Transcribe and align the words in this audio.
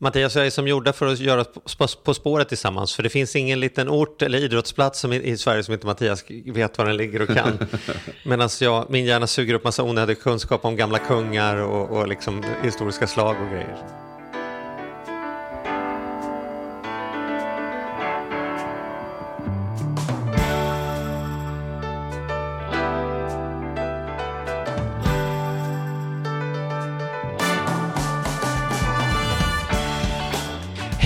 Mattias 0.00 0.36
jag 0.36 0.46
är 0.46 0.50
som 0.50 0.68
gjorda 0.68 0.92
för 0.92 1.06
att 1.06 1.18
göra 1.18 1.44
På- 1.78 1.86
På 2.04 2.14
spåret 2.14 2.48
tillsammans. 2.48 2.94
För 2.94 3.02
det 3.02 3.08
finns 3.08 3.36
ingen 3.36 3.60
liten 3.60 3.88
ort 3.88 4.22
eller 4.22 4.38
idrottsplats 4.38 5.00
som 5.00 5.12
i, 5.12 5.16
i 5.22 5.36
Sverige 5.38 5.62
som 5.62 5.74
inte 5.74 5.86
Mattias 5.86 6.24
vet 6.46 6.78
var 6.78 6.84
den 6.86 6.96
ligger 6.96 7.22
och 7.22 7.28
kan. 7.28 7.58
Medan 8.24 8.48
jag, 8.60 8.90
min 8.90 9.04
hjärna 9.04 9.26
suger 9.26 9.54
upp 9.54 9.64
massa 9.64 9.82
onödig 9.82 10.20
kunskap 10.20 10.64
om 10.64 10.76
gamla 10.76 10.98
kungar 10.98 11.56
och, 11.56 11.90
och 11.98 12.08
liksom 12.08 12.44
historiska 12.62 13.06
slag 13.06 13.36
och 13.42 13.48
grejer. 13.50 13.76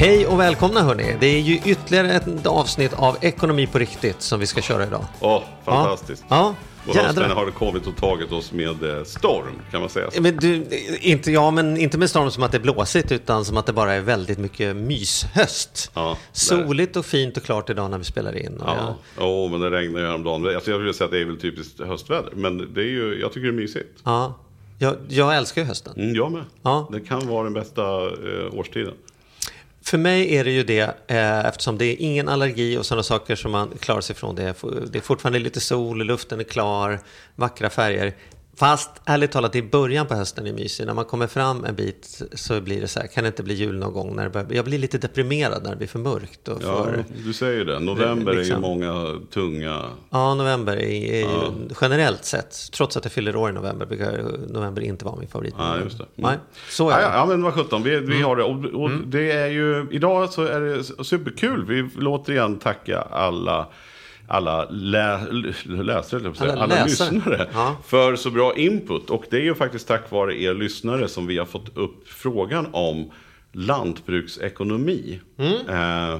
Hej 0.02 0.26
och 0.26 0.40
välkomna 0.40 0.82
hörni. 0.82 1.16
Det 1.20 1.26
är 1.26 1.40
ju 1.40 1.54
ytterligare 1.54 2.12
ett 2.12 2.46
avsnitt 2.46 2.92
av 2.92 3.16
Ekonomi 3.20 3.66
på 3.66 3.78
riktigt 3.78 4.22
som 4.22 4.40
vi 4.40 4.46
ska 4.46 4.60
köra 4.60 4.86
idag. 4.86 5.04
Åh, 5.20 5.42
fantastiskt. 5.64 6.24
Ja, 6.28 6.54
Och 6.86 6.96
ja 6.96 7.02
hösten 7.02 7.30
har 7.30 7.50
kommit 7.50 7.86
och 7.86 7.96
tagit 7.96 8.32
oss 8.32 8.52
med 8.52 8.84
eh, 8.84 9.04
storm, 9.04 9.60
kan 9.70 9.80
man 9.80 9.90
säga. 9.90 10.10
så. 10.10 10.22
Men 10.22 10.36
du, 10.36 10.66
inte, 11.00 11.30
ja, 11.32 11.50
men 11.50 11.76
inte 11.76 11.98
med 11.98 12.10
storm 12.10 12.30
som 12.30 12.42
att 12.42 12.52
det 12.52 12.58
är 12.58 12.62
blåsigt 12.62 13.12
utan 13.12 13.44
som 13.44 13.56
att 13.56 13.66
det 13.66 13.72
bara 13.72 13.94
är 13.94 14.00
väldigt 14.00 14.38
mycket 14.38 14.76
myshöst. 14.76 15.90
Ja, 15.94 16.18
Soligt 16.32 16.96
och 16.96 17.06
fint 17.06 17.36
och 17.36 17.42
klart 17.42 17.70
idag 17.70 17.90
när 17.90 17.98
vi 17.98 18.04
spelar 18.04 18.36
in. 18.36 18.60
Och 18.60 18.68
Ja, 18.68 18.96
Åh, 19.18 19.50
men 19.50 19.60
det 19.60 19.70
regnar 19.70 20.00
ju 20.00 20.06
häromdagen. 20.06 20.54
Alltså, 20.54 20.70
jag 20.70 20.78
vill 20.78 20.94
säga 20.94 21.04
att 21.04 21.12
det 21.12 21.20
är 21.20 21.24
väl 21.24 21.40
typiskt 21.40 21.80
höstväder. 21.80 22.32
Men 22.34 22.74
det 22.74 22.80
är 22.80 22.84
ju, 22.84 23.20
jag 23.20 23.32
tycker 23.32 23.46
det 23.46 23.54
är 23.54 23.60
mysigt. 23.60 24.00
ja, 24.04 24.38
jag, 24.78 24.96
jag 25.08 25.36
älskar 25.36 25.62
ju 25.62 25.68
hösten. 25.68 25.92
Mm, 25.96 26.14
jag 26.14 26.32
med. 26.32 26.44
Ja. 26.62 26.88
Det 26.92 27.00
kan 27.00 27.28
vara 27.28 27.44
den 27.44 27.52
bästa 27.52 27.82
eh, 28.06 28.54
årstiden. 28.58 28.94
För 29.84 29.98
mig 29.98 30.36
är 30.36 30.44
det 30.44 30.50
ju 30.50 30.62
det, 30.62 30.94
eh, 31.06 31.46
eftersom 31.46 31.78
det 31.78 31.84
är 31.84 31.96
ingen 31.98 32.28
allergi 32.28 32.76
och 32.76 32.86
sådana 32.86 33.02
saker 33.02 33.36
som 33.36 33.52
man 33.52 33.70
klarar 33.80 34.00
sig 34.00 34.16
från. 34.16 34.34
Det 34.34 34.42
är, 34.42 34.54
det 34.86 34.98
är 34.98 35.02
fortfarande 35.02 35.38
lite 35.38 35.60
sol, 35.60 36.04
luften 36.04 36.40
är 36.40 36.44
klar, 36.44 37.00
vackra 37.36 37.70
färger. 37.70 38.14
Fast 38.62 38.90
ärligt 39.04 39.32
talat, 39.32 39.56
i 39.56 39.62
början 39.62 40.06
på 40.06 40.14
hösten 40.14 40.46
är 40.46 40.52
mysig. 40.52 40.86
När 40.86 40.94
man 40.94 41.04
kommer 41.04 41.26
fram 41.26 41.64
en 41.64 41.74
bit 41.74 42.22
så 42.32 42.60
blir 42.60 42.80
det 42.80 42.88
så 42.88 43.00
här, 43.00 43.06
kan 43.06 43.24
det 43.24 43.28
inte 43.28 43.42
bli 43.42 43.54
jul 43.54 43.78
någon 43.78 43.92
gång? 43.92 44.16
När 44.16 44.24
det 44.24 44.30
börjar, 44.30 44.46
jag 44.52 44.64
blir 44.64 44.78
lite 44.78 44.98
deprimerad 44.98 45.62
när 45.62 45.70
det 45.70 45.76
blir 45.76 45.88
för 45.88 45.98
mörkt. 45.98 46.48
Och 46.48 46.58
Ja, 46.62 46.84
för, 46.84 47.04
du 47.24 47.32
säger 47.32 47.64
det. 47.64 47.78
November 47.78 48.32
är 48.32 48.36
ju 48.36 48.42
Liksom. 48.42 48.60
många 48.60 49.20
tunga... 49.34 49.82
ja, 50.10 50.34
november 50.34 50.76
är, 50.76 51.12
är 51.12 51.20
ju 51.20 51.68
generellt 51.80 52.24
sett, 52.24 52.56
trots 52.72 52.96
att 52.96 53.04
jag 53.04 53.12
fyller 53.12 53.36
år 53.36 53.50
i 53.50 53.52
november, 53.52 53.86
brukar 53.86 54.24
november 54.48 54.82
inte 54.82 55.04
vara 55.04 55.16
min 55.16 55.28
favorit. 55.28 55.54
Ja, 55.58 55.78
just 55.78 55.98
det. 55.98 56.04
Mm. 56.18 56.30
Nej, 56.30 56.38
så 56.68 56.88
är 56.90 56.92
Ja, 56.92 56.96
det. 56.98 57.02
ja, 57.02 57.14
ja, 57.14 57.26
men 57.26 57.42
vad 57.42 57.54
sjutton, 57.54 57.82
vi, 57.82 57.94
Mm. 57.96 58.10
vi 58.10 58.22
har 58.22 58.36
det. 58.36 58.42
Och, 58.44 58.82
och 58.82 58.90
det 58.90 59.32
är 59.32 59.46
ju, 59.48 59.86
idag 59.90 60.32
så 60.32 60.42
är 60.44 60.60
det 60.60 60.84
superkul. 61.04 61.64
Vi 61.68 61.82
vill 61.82 62.06
återigen 62.08 62.58
tacka 62.58 63.00
alla 63.00 63.66
alla 64.32 64.68
lä, 64.70 65.20
läsare, 65.64 66.32
Alla 66.38 66.62
alla, 66.62 66.84
lyssnare 66.84 67.48
Ja. 67.54 67.76
för 67.86 68.16
så 68.16 68.30
bra 68.30 68.56
input. 68.56 69.10
Och 69.10 69.24
det 69.30 69.36
är 69.36 69.40
ju 69.40 69.54
faktiskt 69.54 69.88
tack 69.88 70.10
vare 70.10 70.42
er 70.42 70.54
lyssnare 70.54 71.08
som 71.08 71.26
vi 71.26 71.38
har 71.38 71.46
fått 71.46 71.76
upp 71.76 72.08
frågan 72.08 72.66
om 72.72 73.10
lantbruksekonomi. 73.52 75.20
Eh, 75.68 76.18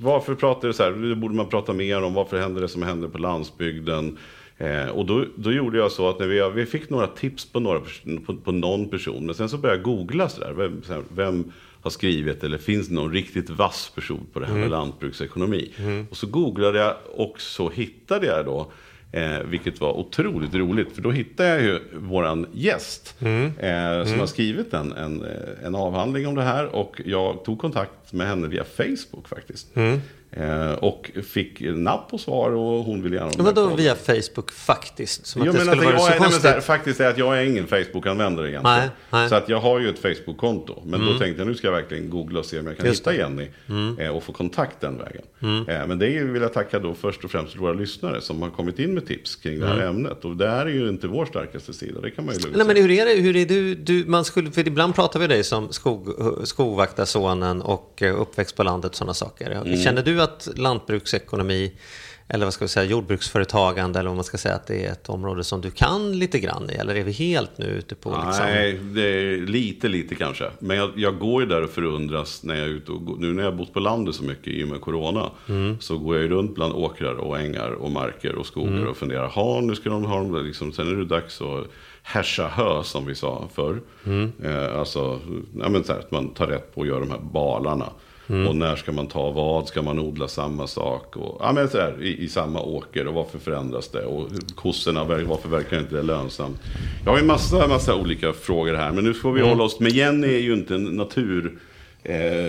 varför 0.00 0.34
pratar 0.34 0.68
det 0.68 0.74
så 0.74 0.82
här? 0.82 0.90
Det 0.90 1.16
borde 1.16 1.34
man 1.34 1.48
prata 1.48 1.72
mer 1.72 2.02
om. 2.02 2.14
Varför 2.14 2.38
händer 2.40 2.60
det 2.60 2.68
som 2.68 2.82
händer 2.82 3.08
på 3.08 3.18
landsbygden? 3.18 4.18
Eh, 4.58 4.88
och 4.88 5.06
då, 5.06 5.24
då 5.36 5.52
gjorde 5.52 5.78
jag 5.78 5.92
så 5.92 6.08
att 6.08 6.18
när 6.18 6.26
vi, 6.26 6.50
vi 6.54 6.66
fick 6.66 6.90
några 6.90 7.06
tips 7.06 7.44
på, 7.52 7.60
några, 7.60 7.80
på, 8.26 8.36
på 8.36 8.52
någon 8.52 8.88
person. 8.88 9.26
Men 9.26 9.34
sen 9.34 9.48
så 9.48 9.58
började 9.58 9.78
jag 9.78 9.84
googla 9.84 10.28
sådär. 10.28 10.52
Vem, 10.52 10.82
så 10.82 10.92
här, 10.92 11.02
vem 11.14 11.52
har 11.86 11.90
skrivit 11.90 12.44
eller 12.44 12.58
finns 12.58 12.88
det 12.88 12.94
någon 12.94 13.12
riktigt 13.12 13.50
vass 13.50 13.92
person 13.94 14.26
på 14.32 14.40
det 14.40 14.46
här 14.46 14.54
med 14.54 14.70
lantbruksekonomi? 14.70 15.72
Och 16.10 16.16
så 16.16 16.26
googlade 16.26 16.78
jag 16.78 16.94
och 17.14 17.40
så 17.40 17.70
hittade 17.70 18.26
jag 18.26 18.44
då 18.44 18.72
Eh, 19.12 19.38
vilket 19.40 19.80
var 19.80 19.92
otroligt 19.92 20.54
roligt, 20.54 20.92
för 20.92 21.02
då 21.02 21.10
hittade 21.10 21.48
jag 21.48 21.62
ju 21.62 21.80
våran 21.92 22.46
gäst. 22.52 23.14
Eh, 23.20 24.04
som 24.04 24.18
har 24.20 24.26
skrivit 24.26 24.74
en, 24.74 24.92
en, 24.92 25.24
en 25.64 25.74
avhandling 25.74 26.26
om 26.26 26.34
det 26.34 26.42
här. 26.42 26.66
Och 26.66 27.00
jag 27.04 27.44
tog 27.44 27.58
kontakt 27.58 28.12
med 28.12 28.26
henne 28.26 28.48
via 28.48 28.64
Facebook 28.64 29.28
faktiskt. 29.28 29.76
Eh, 29.76 29.94
och 30.78 31.10
fick 31.24 31.60
napp 31.60 32.10
på 32.10 32.18
svar 32.18 32.50
och 32.50 32.84
hon 32.84 33.02
ville 33.02 33.16
gärna 33.16 33.30
vadå 33.36 33.74
via 33.76 33.94
Facebook 33.94 34.52
faktiskt? 34.52 35.26
Som 35.26 35.44
Jo, 35.44 35.50
att 35.50 35.56
det 35.56 35.64
skulle 35.64 35.72
alltså, 35.72 35.84
vara 35.84 35.94
jag 35.94 36.02
så 36.02 36.06
är, 36.06 36.20
nej, 36.20 36.30
konstigt? 36.30 36.64
faktiskt 36.64 37.00
är 37.00 37.08
att 37.08 37.18
jag 37.18 37.38
är 37.38 37.42
ingen 37.42 37.66
Facebook-användare 37.66 38.50
egentligen. 38.50 38.78
Nej, 38.78 38.88
nej. 39.10 39.28
Så 39.28 39.34
att 39.34 39.48
jag 39.48 39.60
har 39.60 39.80
ju 39.80 39.88
ett 39.88 39.98
Facebook-konto. 39.98 40.82
Men 40.84 41.06
då 41.06 41.18
tänkte 41.18 41.40
jag 41.40 41.48
nu 41.48 41.54
ska 41.54 41.66
jag 41.66 41.74
verkligen 41.74 42.10
googla 42.10 42.38
och 42.38 42.46
se 42.46 42.58
om 42.58 42.66
jag 42.66 42.76
kan 42.76 42.86
Just 42.86 43.00
hitta 43.00 43.14
Jenny. 43.14 43.48
Eh, 43.98 44.08
och 44.08 44.22
få 44.22 44.32
kontakt 44.32 44.80
den 44.80 44.98
vägen. 44.98 45.22
Eh, 45.68 45.86
men 45.86 45.98
det 45.98 46.24
vill 46.24 46.42
jag 46.42 46.52
tacka 46.52 46.78
då 46.78 46.94
först 46.94 47.24
och 47.24 47.30
främst 47.30 47.56
våra 47.56 47.72
lyssnare 47.72 48.20
som 48.20 48.42
har 48.42 48.50
kommit 48.50 48.78
in 48.78 48.94
med 48.94 49.06
tips 49.06 49.36
kring 49.36 49.60
det 49.60 49.66
här 49.66 49.80
ämnet. 49.80 50.24
Och 50.24 50.36
det 50.36 50.48
här 50.48 50.66
är 50.66 50.70
ju 50.70 50.88
inte 50.88 51.06
vår 51.06 51.26
starkaste 51.26 51.72
sida, 51.72 52.00
det 52.00 52.10
kan 52.10 52.26
man 52.26 52.34
ju 52.34 52.40
lugnt 52.40 52.56
Nej, 52.56 52.66
men 52.66 52.76
hur 52.76 52.90
är 52.90 53.06
det? 53.06 53.20
Hur 53.20 53.36
är 53.36 53.46
du, 53.46 53.74
du 53.74 54.04
man 54.06 54.24
skulle, 54.24 54.50
för 54.50 54.68
ibland 54.68 54.94
pratar 54.94 55.20
vi 55.20 55.26
dig 55.26 55.44
som 55.44 55.72
skog, 55.72 56.08
skogvaktarsonen 56.44 57.62
och 57.62 58.02
eh, 58.02 58.20
uppväxt 58.20 58.56
på 58.56 58.62
landet 58.62 58.90
och 58.90 58.96
sådana 58.96 59.14
saker. 59.14 59.50
Mm. 59.50 59.76
Känner 59.76 60.02
du 60.02 60.22
att 60.22 60.25
lantbruksekonomi, 60.56 61.72
eller 62.28 62.46
vad 62.46 62.54
ska 62.54 62.64
vi 62.64 62.68
säga, 62.68 62.90
jordbruksföretagande, 62.90 63.98
eller 63.98 64.08
vad 64.08 64.16
man 64.16 64.24
ska 64.24 64.38
säga, 64.38 64.54
att 64.54 64.66
det 64.66 64.84
är 64.84 64.92
ett 64.92 65.08
område 65.08 65.44
som 65.44 65.60
du 65.60 65.70
kan 65.70 66.18
lite 66.18 66.38
grann 66.38 66.70
i? 66.70 66.74
Eller 66.74 66.94
är 66.94 67.04
vi 67.04 67.12
helt 67.12 67.58
nu 67.58 67.66
ute 67.66 67.94
på 67.94 68.10
liksom... 68.10 68.44
Nej, 68.46 68.72
det 68.72 69.02
är 69.02 69.46
lite, 69.46 69.88
lite 69.88 70.14
kanske. 70.14 70.50
Men 70.58 70.76
jag, 70.76 70.90
jag 70.96 71.18
går 71.18 71.42
ju 71.42 71.48
där 71.48 71.62
och 71.62 71.70
förundras 71.70 72.42
när 72.42 72.54
jag 72.54 72.64
är 72.64 72.70
ute 72.70 72.92
och. 72.92 73.20
Nu 73.20 73.32
när 73.32 73.42
jag 73.42 73.50
har 73.50 73.58
bott 73.58 73.72
på 73.72 73.80
landet 73.80 74.14
så 74.14 74.24
mycket 74.24 74.46
i 74.46 74.64
och 74.64 74.68
med 74.68 74.80
corona. 74.80 75.30
Så 75.80 75.98
går 75.98 76.14
jag 76.14 76.22
ju 76.22 76.28
runt 76.28 76.54
bland 76.54 76.72
åkrar 76.72 77.14
och 77.14 77.38
ängar 77.38 77.70
och 77.70 77.90
marker 77.90 78.34
och 78.34 78.46
skogar 78.46 78.86
och 78.86 78.96
funderar. 78.96 79.28
Ha, 79.28 79.60
nu 79.60 79.74
ska 79.74 79.90
de 79.90 80.04
ha 80.04 80.16
dem 80.16 80.32
där 80.32 80.42
liksom. 80.42 80.72
Sen 80.72 80.88
är 80.88 80.96
det 80.96 81.04
dags 81.04 81.40
att 81.40 81.66
härsa 82.02 82.48
hö 82.48 82.82
som 82.82 83.06
vi 83.06 83.14
sa 83.14 83.48
förr. 83.54 83.80
Eh, 84.44 84.78
alltså, 84.78 85.20
ja, 85.60 85.68
men 85.68 85.84
så 85.84 85.92
här, 85.92 85.98
att 85.98 86.10
man 86.10 86.28
tar 86.28 86.46
rätt 86.46 86.74
på 86.74 86.80
att 86.80 86.86
göra 86.86 87.00
de 87.00 87.10
här 87.10 87.20
balarna. 87.32 87.86
Och 88.48 88.56
när 88.56 88.76
ska 88.76 88.92
man 88.92 89.06
ta 89.06 89.30
vad? 89.30 89.68
Ska 89.68 89.82
man 89.82 89.98
odla 89.98 90.28
samma 90.28 90.66
sak? 90.66 91.16
Och, 91.16 91.36
ja, 91.40 91.52
men 91.52 91.68
så 91.68 91.78
här, 91.78 92.02
i, 92.02 92.24
I 92.24 92.28
samma 92.28 92.60
åker 92.60 93.06
och 93.06 93.14
varför 93.14 93.38
förändras 93.38 93.88
det? 93.88 94.04
Och 94.04 94.28
kossorna, 94.54 95.04
varför 95.04 95.48
verkar 95.48 95.78
inte 95.78 95.94
det 95.94 96.02
lönsamt? 96.02 96.60
Jag 97.04 97.10
har 97.12 97.18
ju 97.18 97.24
massa, 97.24 97.66
massa 97.66 97.94
olika 97.94 98.32
frågor 98.32 98.74
här. 98.74 98.92
Men 98.92 99.04
nu 99.04 99.14
får 99.14 99.32
vi 99.32 99.40
hålla 99.40 99.64
oss. 99.64 99.80
Men 99.80 99.92
Jenny 99.92 100.34
är 100.34 100.40
ju 100.40 100.52
inte 100.54 100.74
en 100.74 100.84
natur... 100.84 101.58
Eh, 102.02 102.46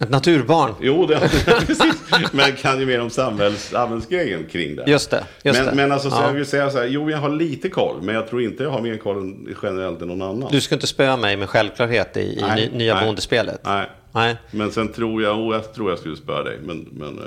Ett 0.00 0.10
naturbarn. 0.10 0.74
jo, 0.80 1.06
det 1.06 1.18
precis. 1.66 1.94
Men 2.32 2.52
kan 2.52 2.80
ju 2.80 2.86
mer 2.86 3.00
om 3.00 3.10
samhälls, 3.10 3.68
samhällsgrejen 3.68 4.44
kring 4.52 4.76
det. 4.76 4.84
Just 4.86 5.10
det, 5.10 5.24
just 5.44 5.58
men, 5.58 5.66
det. 5.68 5.74
men 5.74 5.92
alltså, 5.92 6.10
så 6.10 6.16
Ja. 6.20 6.26
jag 6.26 6.32
vill 6.32 6.46
säga 6.46 6.70
så 6.70 6.78
här. 6.78 6.86
Jo, 6.86 7.10
jag 7.10 7.18
har 7.18 7.28
lite 7.28 7.68
koll. 7.68 7.96
Men 8.02 8.14
jag 8.14 8.28
tror 8.28 8.42
inte 8.42 8.62
jag 8.62 8.70
har 8.70 8.80
mer 8.80 8.96
koll 8.96 9.16
än, 9.18 9.56
generellt 9.62 10.02
än 10.02 10.08
någon 10.08 10.22
annan. 10.22 10.48
Du 10.52 10.60
ska 10.60 10.74
inte 10.74 10.86
spöa 10.86 11.16
mig 11.16 11.36
med 11.36 11.48
självklarhet 11.48 12.16
i, 12.16 12.20
i 12.20 12.38
Nej, 12.40 12.70
ny, 12.72 12.78
nya 12.78 12.94
nej. 12.94 13.04
bondespelet? 13.06 13.60
Nej. 13.64 13.86
Nej. 14.14 14.36
Men 14.50 14.70
sen 14.70 14.88
tror 14.88 15.22
jag, 15.22 15.38
oh, 15.38 15.54
jag 15.54 15.74
tror 15.74 15.90
jag 15.90 15.98
skulle 15.98 16.16
spöa 16.16 16.42
dig. 16.42 16.58
Men, 16.64 16.88
men 16.92 17.18
eh, 17.18 17.24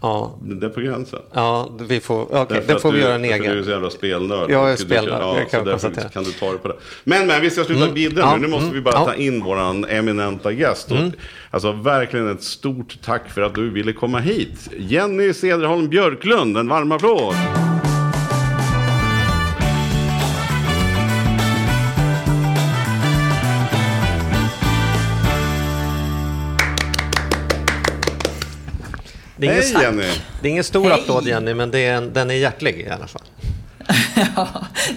Ja, 0.00 0.38
det 0.42 0.66
är 0.66 0.70
på 0.70 0.80
gränsen. 0.80 1.18
ja 1.32 1.70
vi 1.88 2.00
får, 2.00 2.42
okay, 2.42 2.60
det 2.66 2.78
får 2.80 2.92
vi 2.92 2.98
du, 2.98 3.04
göra 3.04 3.14
en 3.14 3.22
därför 3.22 3.38
Du 3.38 3.44
är 3.46 3.52
egen. 3.52 3.64
så 3.64 3.70
jävla 3.70 3.90
spelnörd. 3.90 4.50
Jag 4.50 4.72
är 4.72 4.76
spelnörd, 4.76 5.20
Ja, 5.22 5.34
kan 5.50 5.60
jag 5.60 5.70
konstatera. 5.70 6.08
kan 6.08 6.24
du 6.24 6.32
ta 6.32 6.52
det 6.52 6.58
på 6.58 6.68
det. 6.68 6.76
Men, 7.04 7.26
men 7.26 7.40
vi 7.42 7.50
ska 7.50 7.64
sluta 7.64 7.92
bidra 7.92 8.20
Ja, 8.20 8.36
nu. 8.36 8.42
Nu 8.42 8.48
måste 8.48 8.64
mm, 8.64 8.74
vi 8.74 8.80
bara 8.80 8.94
ja. 8.94 9.04
ta 9.04 9.14
in 9.14 9.44
våran 9.44 9.84
eminenta 9.84 10.52
gäst. 10.52 10.90
Och, 10.90 10.96
Alltså 11.50 11.72
verkligen 11.72 12.28
ett 12.30 12.42
stort 12.42 12.98
tack 13.04 13.30
för 13.30 13.42
att 13.42 13.54
du 13.54 13.70
ville 13.70 13.92
komma 13.92 14.18
hit. 14.18 14.70
Jenny 14.78 15.32
Cederholm 15.32 15.88
Björklund, 15.88 16.56
en 16.56 16.68
varm 16.68 16.92
applåd. 16.92 17.34
Det 29.46 29.50
är 29.50 29.70
ingen, 29.70 29.76
Hej 29.76 30.02
Jenny! 30.02 30.20
det 30.42 30.48
är 30.48 30.50
ingen 30.50 30.64
stor 30.64 30.84
Hej. 30.84 30.92
applåd 30.92 31.26
Jenny, 31.26 31.54
men 31.54 31.70
det 31.70 31.78
är 31.78 31.94
en, 31.96 32.12
den 32.12 32.30
är 32.30 32.34
hjärtlig 32.34 32.80
i 32.80 32.88
alla 32.88 33.06
fall. 33.06 33.22
Ja, 34.36 34.48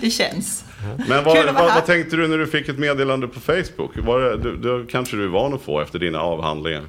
det 0.02 0.10
känns. 0.10 0.64
Men 1.08 1.24
vad, 1.24 1.46
vad, 1.46 1.56
vad 1.56 1.86
tänkte 1.86 2.16
du 2.16 2.28
när 2.28 2.38
du 2.38 2.48
fick 2.48 2.70
ett 2.70 2.80
meddelande 2.80 3.28
på 3.28 3.40
Facebook? 3.40 3.92
Var 3.98 4.20
det, 4.20 4.38
du, 4.38 4.58
du, 4.58 4.88
kanske 4.88 5.16
du 5.16 5.24
är 5.24 5.28
van 5.28 5.54
att 5.54 5.62
få 5.62 5.80
efter 5.80 6.00
dina 6.00 6.20
avhandlingar? 6.20 6.84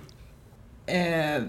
Eh, 0.87 1.43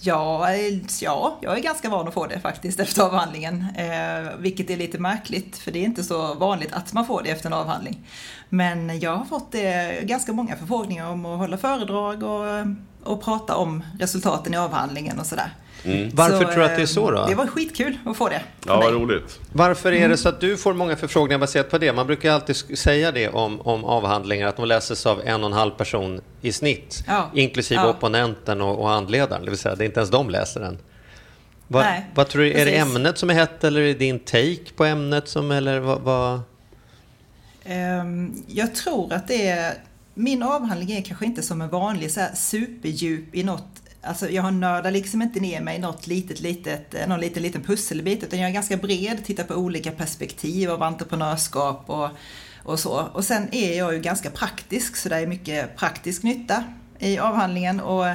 Ja, 0.00 0.52
eh, 0.54 0.78
ja, 1.00 1.38
jag 1.40 1.58
är 1.58 1.62
ganska 1.62 1.88
van 1.88 2.08
att 2.08 2.14
få 2.14 2.26
det 2.26 2.40
faktiskt 2.40 2.80
efter 2.80 3.02
avhandlingen. 3.02 3.66
Eh, 3.76 4.32
vilket 4.38 4.70
är 4.70 4.76
lite 4.76 4.98
märkligt, 4.98 5.58
för 5.58 5.70
det 5.70 5.78
är 5.78 5.84
inte 5.84 6.04
så 6.04 6.34
vanligt 6.34 6.72
att 6.72 6.92
man 6.92 7.06
får 7.06 7.22
det 7.22 7.30
efter 7.30 7.46
en 7.46 7.52
avhandling. 7.52 8.06
Men 8.48 9.00
jag 9.00 9.16
har 9.16 9.24
fått 9.24 9.54
eh, 9.54 10.02
ganska 10.02 10.32
många 10.32 10.56
förfrågningar 10.56 11.08
om 11.08 11.26
att 11.26 11.38
hålla 11.38 11.58
föredrag 11.58 12.22
och, 12.22 12.66
och 13.08 13.24
prata 13.24 13.56
om 13.56 13.84
resultaten 13.98 14.54
i 14.54 14.56
avhandlingen 14.56 15.18
och 15.18 15.26
sådär. 15.26 15.54
Mm. 15.84 16.10
Varför 16.14 16.44
så, 16.44 16.52
tror 16.52 16.56
du 16.56 16.64
att 16.64 16.76
det 16.76 16.82
är 16.82 16.86
så 16.86 17.10
då? 17.10 17.26
Det 17.26 17.34
var 17.34 17.46
skitkul 17.46 17.98
att 18.06 18.16
få 18.16 18.28
det. 18.28 18.42
Ja, 18.66 18.76
vad 18.80 18.92
roligt. 18.92 19.40
Varför 19.52 19.92
är 19.92 20.08
det 20.08 20.16
så 20.16 20.28
att 20.28 20.40
du 20.40 20.56
får 20.56 20.74
många 20.74 20.96
förfrågningar 20.96 21.38
baserat 21.38 21.70
på 21.70 21.78
det? 21.78 21.92
Man 21.92 22.06
brukar 22.06 22.32
alltid 22.32 22.56
säga 22.78 23.12
det 23.12 23.28
om, 23.28 23.60
om 23.60 23.84
avhandlingar, 23.84 24.48
att 24.48 24.56
de 24.56 24.66
läses 24.66 25.06
av 25.06 25.20
en 25.24 25.40
och 25.40 25.50
en 25.50 25.52
halv 25.52 25.70
person 25.70 26.20
i 26.40 26.52
snitt. 26.52 27.04
Ja. 27.06 27.30
Inklusive 27.34 27.80
ja. 27.80 27.88
opponenten 27.88 28.60
och, 28.60 28.80
och 28.80 28.88
handledaren, 28.88 29.44
det 29.44 29.50
vill 29.50 29.58
säga 29.58 29.74
det 29.74 29.84
är 29.84 29.86
inte 29.86 30.00
ens 30.00 30.10
de 30.10 30.30
läser 30.30 30.60
den. 30.60 30.78
Va, 31.68 31.80
Nej, 31.80 32.06
vad 32.14 32.28
tror 32.28 32.42
du, 32.42 32.52
är 32.52 32.64
det 32.64 32.76
ämnet 32.76 33.18
som 33.18 33.30
är 33.30 33.34
hett 33.34 33.64
eller 33.64 33.80
är 33.80 33.86
det 33.86 33.94
din 33.94 34.18
take 34.18 34.72
på 34.76 34.84
ämnet 34.84 35.28
som, 35.28 35.50
eller 35.50 35.78
vad? 35.78 36.00
vad? 36.00 36.40
Um, 38.00 38.44
jag 38.46 38.74
tror 38.74 39.12
att 39.12 39.28
det 39.28 39.48
är, 39.48 39.74
min 40.18 40.42
avhandling 40.42 40.92
är 40.92 41.02
kanske 41.02 41.26
inte 41.26 41.42
som 41.42 41.60
en 41.60 41.68
vanlig 41.68 42.10
så 42.10 42.20
här 42.20 42.34
superdjup 42.34 43.34
i 43.34 43.42
något 43.42 43.82
Alltså 44.02 44.30
jag 44.30 44.42
har 44.42 44.50
nördat 44.50 44.92
liksom 44.92 45.22
inte 45.22 45.40
ner 45.40 45.60
mig 45.60 45.76
i 45.76 45.78
något 45.78 46.06
litet, 46.06 46.40
litet, 46.40 46.94
eh, 46.94 47.06
någon 47.08 47.20
liten, 47.20 47.42
liten 47.42 47.62
pusselbit, 47.62 48.22
utan 48.22 48.38
jag 48.38 48.48
är 48.48 48.54
ganska 48.54 48.76
bred, 48.76 49.24
tittar 49.24 49.44
på 49.44 49.54
olika 49.54 49.90
perspektiv 49.90 50.70
av 50.70 50.82
entreprenörskap 50.82 51.84
och, 51.86 52.08
och 52.62 52.80
så. 52.80 53.08
Och 53.12 53.24
sen 53.24 53.48
är 53.54 53.78
jag 53.78 53.94
ju 53.94 54.00
ganska 54.00 54.30
praktisk, 54.30 54.96
så 54.96 55.08
det 55.08 55.16
är 55.16 55.26
mycket 55.26 55.76
praktisk 55.76 56.22
nytta 56.22 56.64
i 56.98 57.18
avhandlingen. 57.18 57.80
Och 57.80 58.06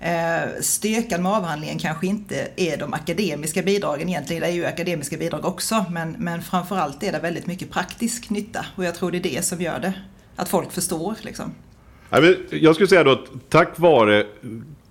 eh, 0.00 0.48
styrkan 0.60 1.22
med 1.22 1.32
avhandlingen 1.32 1.78
kanske 1.78 2.06
inte 2.06 2.48
är 2.56 2.76
de 2.76 2.94
akademiska 2.94 3.62
bidragen 3.62 4.08
egentligen, 4.08 4.42
det 4.42 4.48
är 4.48 4.52
ju 4.52 4.66
akademiska 4.66 5.16
bidrag 5.16 5.44
också, 5.44 5.84
men, 5.90 6.16
men 6.18 6.42
framförallt 6.42 7.02
är 7.02 7.12
det 7.12 7.18
väldigt 7.18 7.46
mycket 7.46 7.70
praktisk 7.70 8.30
nytta. 8.30 8.66
Och 8.76 8.84
jag 8.84 8.94
tror 8.94 9.10
det 9.10 9.18
är 9.18 9.22
det 9.22 9.44
som 9.44 9.60
gör 9.60 9.78
det, 9.78 9.92
att 10.38 10.48
folk 10.48 10.72
förstår 10.72 11.14
liksom. 11.22 11.54
Jag 12.50 12.74
skulle 12.74 12.88
säga 12.88 13.04
då 13.04 13.10
att 13.10 13.28
tack 13.48 13.78
vare 13.78 14.26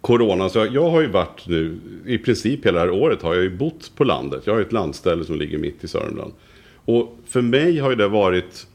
corona. 0.01 0.49
Så 0.49 0.67
jag 0.71 0.89
har 0.89 1.01
ju 1.01 1.07
varit 1.07 1.47
nu, 1.47 1.77
i 2.05 2.17
princip 2.17 2.65
hela 2.65 2.85
det 2.85 2.91
här 2.91 3.01
året 3.01 3.21
har 3.21 3.33
jag 3.33 3.43
ju 3.43 3.57
bott 3.57 3.91
på 3.95 4.03
landet. 4.03 4.41
Jag 4.45 4.53
har 4.53 4.59
ju 4.59 4.65
ett 4.65 4.71
landställe 4.71 5.25
som 5.25 5.35
ligger 5.35 5.57
mitt 5.57 5.83
i 5.83 5.87
Sörmland. 5.87 6.33
Och 6.85 7.17
för 7.25 7.41
mig 7.41 7.79
har 7.79 7.89
ju 7.89 7.95
det 7.95 8.07
varit 8.07 8.67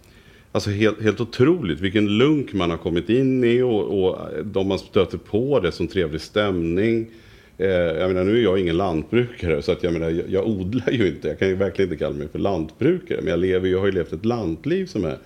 alltså 0.52 0.70
helt, 0.70 1.02
helt 1.02 1.20
otroligt 1.20 1.80
vilken 1.80 2.18
lunk 2.18 2.52
man 2.52 2.70
har 2.70 2.76
kommit 2.76 3.08
in 3.08 3.44
i 3.44 3.62
och, 3.62 4.04
och 4.04 4.18
de 4.44 4.68
man 4.68 4.78
stöter 4.78 5.18
på 5.18 5.60
det 5.60 5.72
som 5.72 5.88
trevlig 5.88 6.20
stämning. 6.20 7.10
Eh, 7.58 7.68
jag 7.68 8.08
menar 8.08 8.24
nu 8.24 8.38
är 8.38 8.42
jag 8.42 8.58
ingen 8.58 8.76
lantbrukare 8.76 9.62
så 9.62 9.72
att 9.72 9.82
jag 9.82 9.92
menar 9.92 10.10
jag, 10.10 10.30
jag, 10.30 10.46
odlar 10.46 10.90
ju 10.90 11.08
inte. 11.08 11.28
Jag 11.28 11.38
kan 11.38 11.48
ju 11.48 11.54
verkligen 11.54 11.92
inte 11.92 12.04
kalla 12.04 12.16
mig 12.16 12.28
för 12.28 12.38
lantbrukare. 12.38 13.18
Men 13.20 13.30
jag 13.30 13.40
lever 13.40 13.68
jag 13.68 13.78
har 13.78 13.86
ju 13.86 13.92
levt 13.92 14.12
ett 14.12 14.24
lantliv 14.24 14.86
som 14.86 15.04
är 15.04 15.18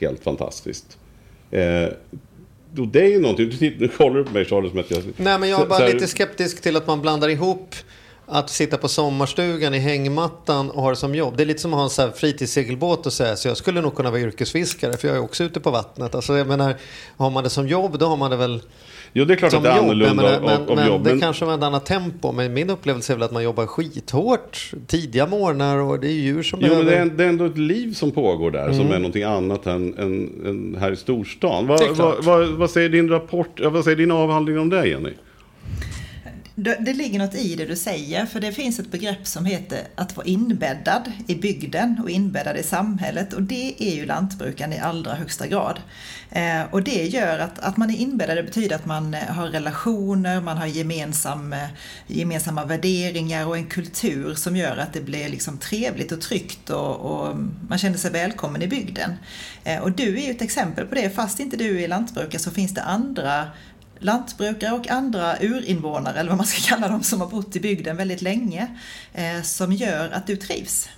helt 0.00 0.24
fantastiskt. 0.24 0.98
Eh, 1.50 1.88
det 2.70 3.00
är 3.00 3.08
ju 3.08 3.20
någonting, 3.20 3.50
du, 3.58 3.70
du 3.70 3.88
kollar 3.88 4.22
på 4.22 4.32
mig 4.32 4.44
Charles 4.44 4.70
som 4.70 4.80
att 4.80 4.90
jag... 4.90 5.02
Nej 5.16 5.38
men 5.38 5.48
jag 5.48 5.60
är 5.60 5.66
bara 5.66 5.78
här, 5.78 5.92
lite 5.92 6.06
skeptisk 6.06 6.60
till 6.60 6.76
att 6.76 6.86
man 6.86 7.00
blandar 7.00 7.28
ihop 7.28 7.74
att 8.26 8.50
sitta 8.50 8.76
på 8.76 8.88
sommarstugan 8.88 9.74
i 9.74 9.78
hängmattan 9.78 10.70
och 10.70 10.82
ha 10.82 10.90
det 10.90 10.96
som 10.96 11.14
jobb. 11.14 11.36
Det 11.36 11.42
är 11.42 11.46
lite 11.46 11.60
som 11.60 11.74
att 11.74 11.96
ha 11.96 12.04
en 12.04 12.12
fritidssegelbåt 12.12 13.06
och 13.06 13.12
säga 13.12 13.36
så 13.36 13.48
jag 13.48 13.56
skulle 13.56 13.80
nog 13.80 13.94
kunna 13.96 14.10
vara 14.10 14.20
yrkesfiskare 14.20 14.96
för 14.96 15.08
jag 15.08 15.16
är 15.16 15.20
också 15.20 15.44
ute 15.44 15.60
på 15.60 15.70
vattnet. 15.70 16.14
Alltså 16.14 16.38
jag 16.38 16.46
menar, 16.46 16.76
har 17.16 17.30
man 17.30 17.44
det 17.44 17.50
som 17.50 17.68
jobb 17.68 17.98
då 17.98 18.06
har 18.06 18.16
man 18.16 18.30
det 18.30 18.36
väl 18.36 18.60
Jo, 19.12 19.24
det 19.24 19.34
är 19.34 19.36
klart 19.36 19.54
att 19.54 19.62
det 19.62 19.68
är 19.68 19.78
annorlunda 19.78 20.22
men, 20.22 20.42
men, 20.42 20.68
om 20.68 20.76
men 20.76 20.86
jobb. 20.86 21.04
Men 21.04 21.14
det 21.14 21.20
kanske 21.20 21.44
var 21.44 21.54
ett 21.54 21.62
annat 21.62 21.86
tempo. 21.86 22.32
Men 22.32 22.52
min 22.52 22.70
upplevelse 22.70 23.12
är 23.12 23.14
väl 23.14 23.22
att 23.22 23.32
man 23.32 23.42
jobbar 23.42 23.66
skithårt 23.66 24.72
tidiga 24.86 25.26
morgnar 25.26 25.78
och 25.78 26.00
det 26.00 26.08
är 26.08 26.12
djur 26.12 26.42
som 26.42 26.58
Jo, 26.62 26.68
behöver... 26.68 26.84
men 26.84 27.08
det 27.08 27.14
är, 27.14 27.16
det 27.16 27.24
är 27.24 27.28
ändå 27.28 27.44
ett 27.44 27.58
liv 27.58 27.92
som 27.94 28.10
pågår 28.10 28.50
där 28.50 28.64
mm. 28.64 28.76
som 28.76 28.92
är 28.92 28.98
någonting 28.98 29.22
annat 29.22 29.66
än, 29.66 29.98
än, 29.98 30.46
än 30.46 30.76
här 30.80 30.92
i 30.92 30.96
storstan. 30.96 31.66
Vad, 31.66 31.96
vad, 31.96 32.24
vad, 32.24 32.48
vad, 32.48 32.70
säger 32.70 32.88
din 32.88 33.08
rapport, 33.08 33.60
vad 33.60 33.84
säger 33.84 33.96
din 33.96 34.10
avhandling 34.10 34.58
om 34.58 34.68
det, 34.68 34.88
Jenny? 34.88 35.12
Det 36.60 36.92
ligger 36.92 37.18
något 37.18 37.34
i 37.34 37.56
det 37.56 37.64
du 37.64 37.76
säger, 37.76 38.26
för 38.26 38.40
det 38.40 38.52
finns 38.52 38.78
ett 38.78 38.90
begrepp 38.90 39.26
som 39.26 39.44
heter 39.44 39.80
att 39.94 40.16
vara 40.16 40.26
inbäddad 40.26 41.12
i 41.26 41.34
bygden 41.34 42.00
och 42.02 42.10
inbäddad 42.10 42.56
i 42.56 42.62
samhället 42.62 43.32
och 43.32 43.42
det 43.42 43.74
är 43.78 43.94
ju 43.94 44.06
lantbrukaren 44.06 44.72
i 44.72 44.78
allra 44.78 45.14
högsta 45.14 45.46
grad. 45.46 45.80
Eh, 46.30 46.62
och 46.70 46.82
det 46.82 47.06
gör 47.06 47.38
att, 47.38 47.58
att 47.58 47.76
man 47.76 47.90
är 47.90 47.96
inbäddad, 47.96 48.36
det 48.36 48.42
betyder 48.42 48.76
att 48.76 48.86
man 48.86 49.14
eh, 49.14 49.20
har 49.20 49.46
relationer, 49.46 50.40
man 50.40 50.56
har 50.56 50.66
gemensam, 50.66 51.52
eh, 51.52 51.68
gemensamma 52.06 52.64
värderingar 52.64 53.46
och 53.46 53.56
en 53.56 53.66
kultur 53.66 54.34
som 54.34 54.56
gör 54.56 54.76
att 54.76 54.92
det 54.92 55.00
blir 55.00 55.28
liksom 55.28 55.58
trevligt 55.58 56.12
och 56.12 56.20
tryggt 56.20 56.70
och, 56.70 56.96
och 56.96 57.36
man 57.68 57.78
känner 57.78 57.98
sig 57.98 58.10
välkommen 58.10 58.62
i 58.62 58.68
bygden. 58.68 59.12
Eh, 59.64 59.78
och 59.78 59.92
du 59.92 60.18
är 60.18 60.26
ju 60.26 60.30
ett 60.30 60.42
exempel 60.42 60.86
på 60.86 60.94
det, 60.94 61.10
fast 61.10 61.40
inte 61.40 61.56
du 61.56 61.82
är 61.82 61.88
lantbrukare 61.88 62.40
så 62.40 62.50
finns 62.50 62.74
det 62.74 62.82
andra 62.82 63.46
lantbrukare 63.98 64.72
och 64.72 64.90
andra 64.90 65.36
urinvånare, 65.40 66.18
eller 66.20 66.30
vad 66.30 66.36
man 66.36 66.46
ska 66.46 66.60
kalla 66.74 66.88
dem, 66.88 67.02
som 67.02 67.20
har 67.20 67.28
bott 67.28 67.56
i 67.56 67.60
bygden 67.60 67.96
väldigt 67.96 68.22
länge, 68.22 68.78
eh, 69.14 69.42
som 69.42 69.72
gör 69.72 70.10
att 70.10 70.26
du 70.26 70.36
trivs. 70.36 70.88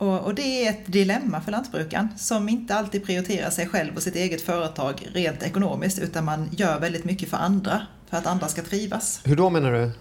Och, 0.00 0.34
det 0.34 0.42
är 0.42 0.70
ett 0.70 0.86
dilemma 0.86 1.40
för 1.40 1.52
lantbrukaren 1.52 2.08
som 2.18 2.48
inte 2.48 2.74
alltid 2.74 3.04
prioriterar 3.04 3.50
sig 3.50 3.68
själv 3.68 3.96
och 3.96 4.02
sitt 4.02 4.16
eget 4.16 4.42
företag 4.42 5.08
rent 5.12 5.42
ekonomiskt, 5.42 5.98
utan 5.98 6.24
man 6.24 6.48
gör 6.52 6.80
väldigt 6.80 7.04
mycket 7.04 7.30
för 7.30 7.36
andra, 7.36 7.86
för 8.10 8.16
att 8.16 8.26
andra 8.26 8.48
ska 8.48 8.62
trivas. 8.62 9.20
Hur 9.24 9.36
då 9.36 9.50
menar 9.50 9.72
du? 9.72 9.92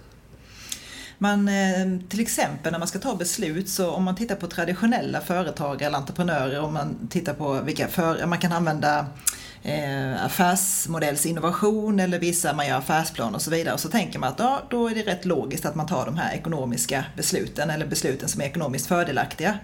Man, 1.17 1.47
eh, 1.47 1.99
till 2.09 2.19
exempel 2.19 2.71
när 2.71 2.79
man 2.79 2.87
ska 2.87 2.99
ta 2.99 3.15
beslut, 3.15 3.69
så 3.69 3.91
om 3.91 4.03
man 4.03 4.15
tittar 4.15 4.35
på 4.35 4.47
traditionella 4.47 5.21
företagare 5.21 5.87
eller 5.87 5.97
entreprenörer, 5.97 6.59
om 6.59 6.73
man 6.73 7.07
tittar 7.09 7.33
på 7.33 7.61
vilka 7.61 7.87
för, 7.87 8.25
man 8.25 8.39
kan 8.39 8.51
använda 8.51 9.05
eh, 9.63 10.25
affärsmodellsinnovation 10.25 11.99
eller 11.99 12.19
vissa 12.19 12.53
man 12.53 12.67
gör 12.67 12.77
affärsplan 12.77 13.35
och 13.35 13.41
så 13.41 13.51
vidare. 13.51 13.73
Och 13.73 13.79
så 13.79 13.89
tänker 13.89 14.19
man 14.19 14.29
att 14.29 14.39
ja, 14.39 14.61
då 14.69 14.87
är 14.87 14.95
det 14.95 15.01
rätt 15.01 15.25
logiskt 15.25 15.65
att 15.65 15.75
man 15.75 15.87
tar 15.87 16.05
de 16.05 16.17
här 16.17 16.33
ekonomiska 16.33 17.05
besluten 17.17 17.69
eller 17.69 17.85
besluten 17.85 18.29
som 18.29 18.41
är 18.41 18.45
ekonomiskt 18.45 18.87
fördelaktiga. 18.87 19.59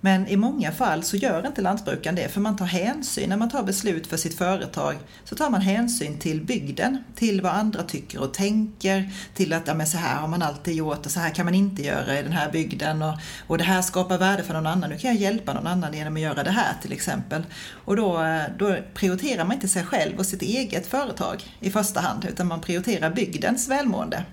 Men 0.00 0.28
i 0.28 0.36
många 0.36 0.72
fall 0.72 1.02
så 1.02 1.16
gör 1.16 1.46
inte 1.46 1.62
lantbrukaren 1.62 2.16
det 2.16 2.28
för 2.28 2.40
man 2.40 2.56
tar 2.56 2.66
hänsyn, 2.66 3.28
när 3.28 3.36
man 3.36 3.50
tar 3.50 3.62
beslut 3.62 4.06
för 4.06 4.16
sitt 4.16 4.38
företag 4.38 4.96
så 5.24 5.34
tar 5.34 5.50
man 5.50 5.60
hänsyn 5.60 6.18
till 6.18 6.44
bygden, 6.44 7.04
till 7.14 7.40
vad 7.40 7.52
andra 7.52 7.82
tycker 7.82 8.22
och 8.22 8.34
tänker, 8.34 9.10
till 9.34 9.52
att 9.52 9.66
ja, 9.66 9.74
men 9.74 9.86
så 9.86 9.98
här 9.98 10.16
har 10.16 10.28
man 10.28 10.42
alltid 10.42 10.74
gjort 10.74 11.06
och 11.06 11.12
så 11.12 11.20
här 11.20 11.30
kan 11.30 11.44
man 11.44 11.54
inte 11.54 11.82
göra 11.82 12.18
i 12.18 12.22
den 12.22 12.32
här 12.32 12.52
bygden 12.52 13.02
och, 13.02 13.14
och 13.46 13.58
det 13.58 13.64
här 13.64 13.82
skapar 13.82 14.18
värde 14.18 14.42
för 14.42 14.54
någon 14.54 14.66
annan. 14.66 14.90
Nu 14.90 14.98
kan 14.98 15.10
jag 15.10 15.20
hjälpa 15.20 15.52
någon 15.52 15.66
annan 15.66 15.94
genom 15.94 16.14
att 16.14 16.20
göra 16.20 16.42
det 16.42 16.50
här 16.50 16.74
till 16.82 16.92
exempel. 16.92 17.42
Och 17.84 17.96
då, 17.96 18.22
då 18.58 18.76
prioriterar 18.94 19.44
man 19.44 19.52
inte 19.52 19.68
sig 19.68 19.84
själv 19.84 20.18
och 20.18 20.26
sitt 20.26 20.42
eget 20.42 20.86
företag 20.86 21.42
i 21.60 21.70
första 21.70 22.00
hand 22.00 22.24
utan 22.24 22.46
man 22.46 22.60
prioriterar 22.60 23.10
bygdens 23.10 23.68
välmående. 23.68 24.24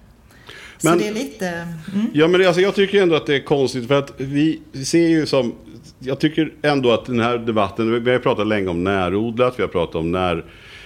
Men, 0.83 0.93
så 0.93 0.99
det 0.99 1.07
är 1.07 1.13
lite... 1.13 1.47
Mm. 1.47 2.07
Ja, 2.13 2.27
men 2.27 2.47
alltså, 2.47 2.61
jag 2.61 2.75
tycker 2.75 3.01
ändå 3.01 3.15
att 3.15 3.25
det 3.25 3.35
är 3.35 3.39
konstigt 3.39 3.87
för 3.87 3.99
att 3.99 4.13
vi 4.17 4.61
ser 4.85 5.07
ju 5.07 5.25
som... 5.25 5.53
Jag 5.99 6.19
tycker 6.19 6.53
ändå 6.61 6.91
att 6.91 7.05
den 7.05 7.19
här 7.19 7.37
debatten, 7.37 8.03
vi 8.03 8.11
har 8.11 8.19
pratat 8.19 8.47
länge 8.47 8.67
om 8.67 8.83
närodlat, 8.83 9.53
vi 9.57 9.63
har 9.63 9.67
pratat 9.67 9.95
om 9.95 10.11
när 10.11 10.45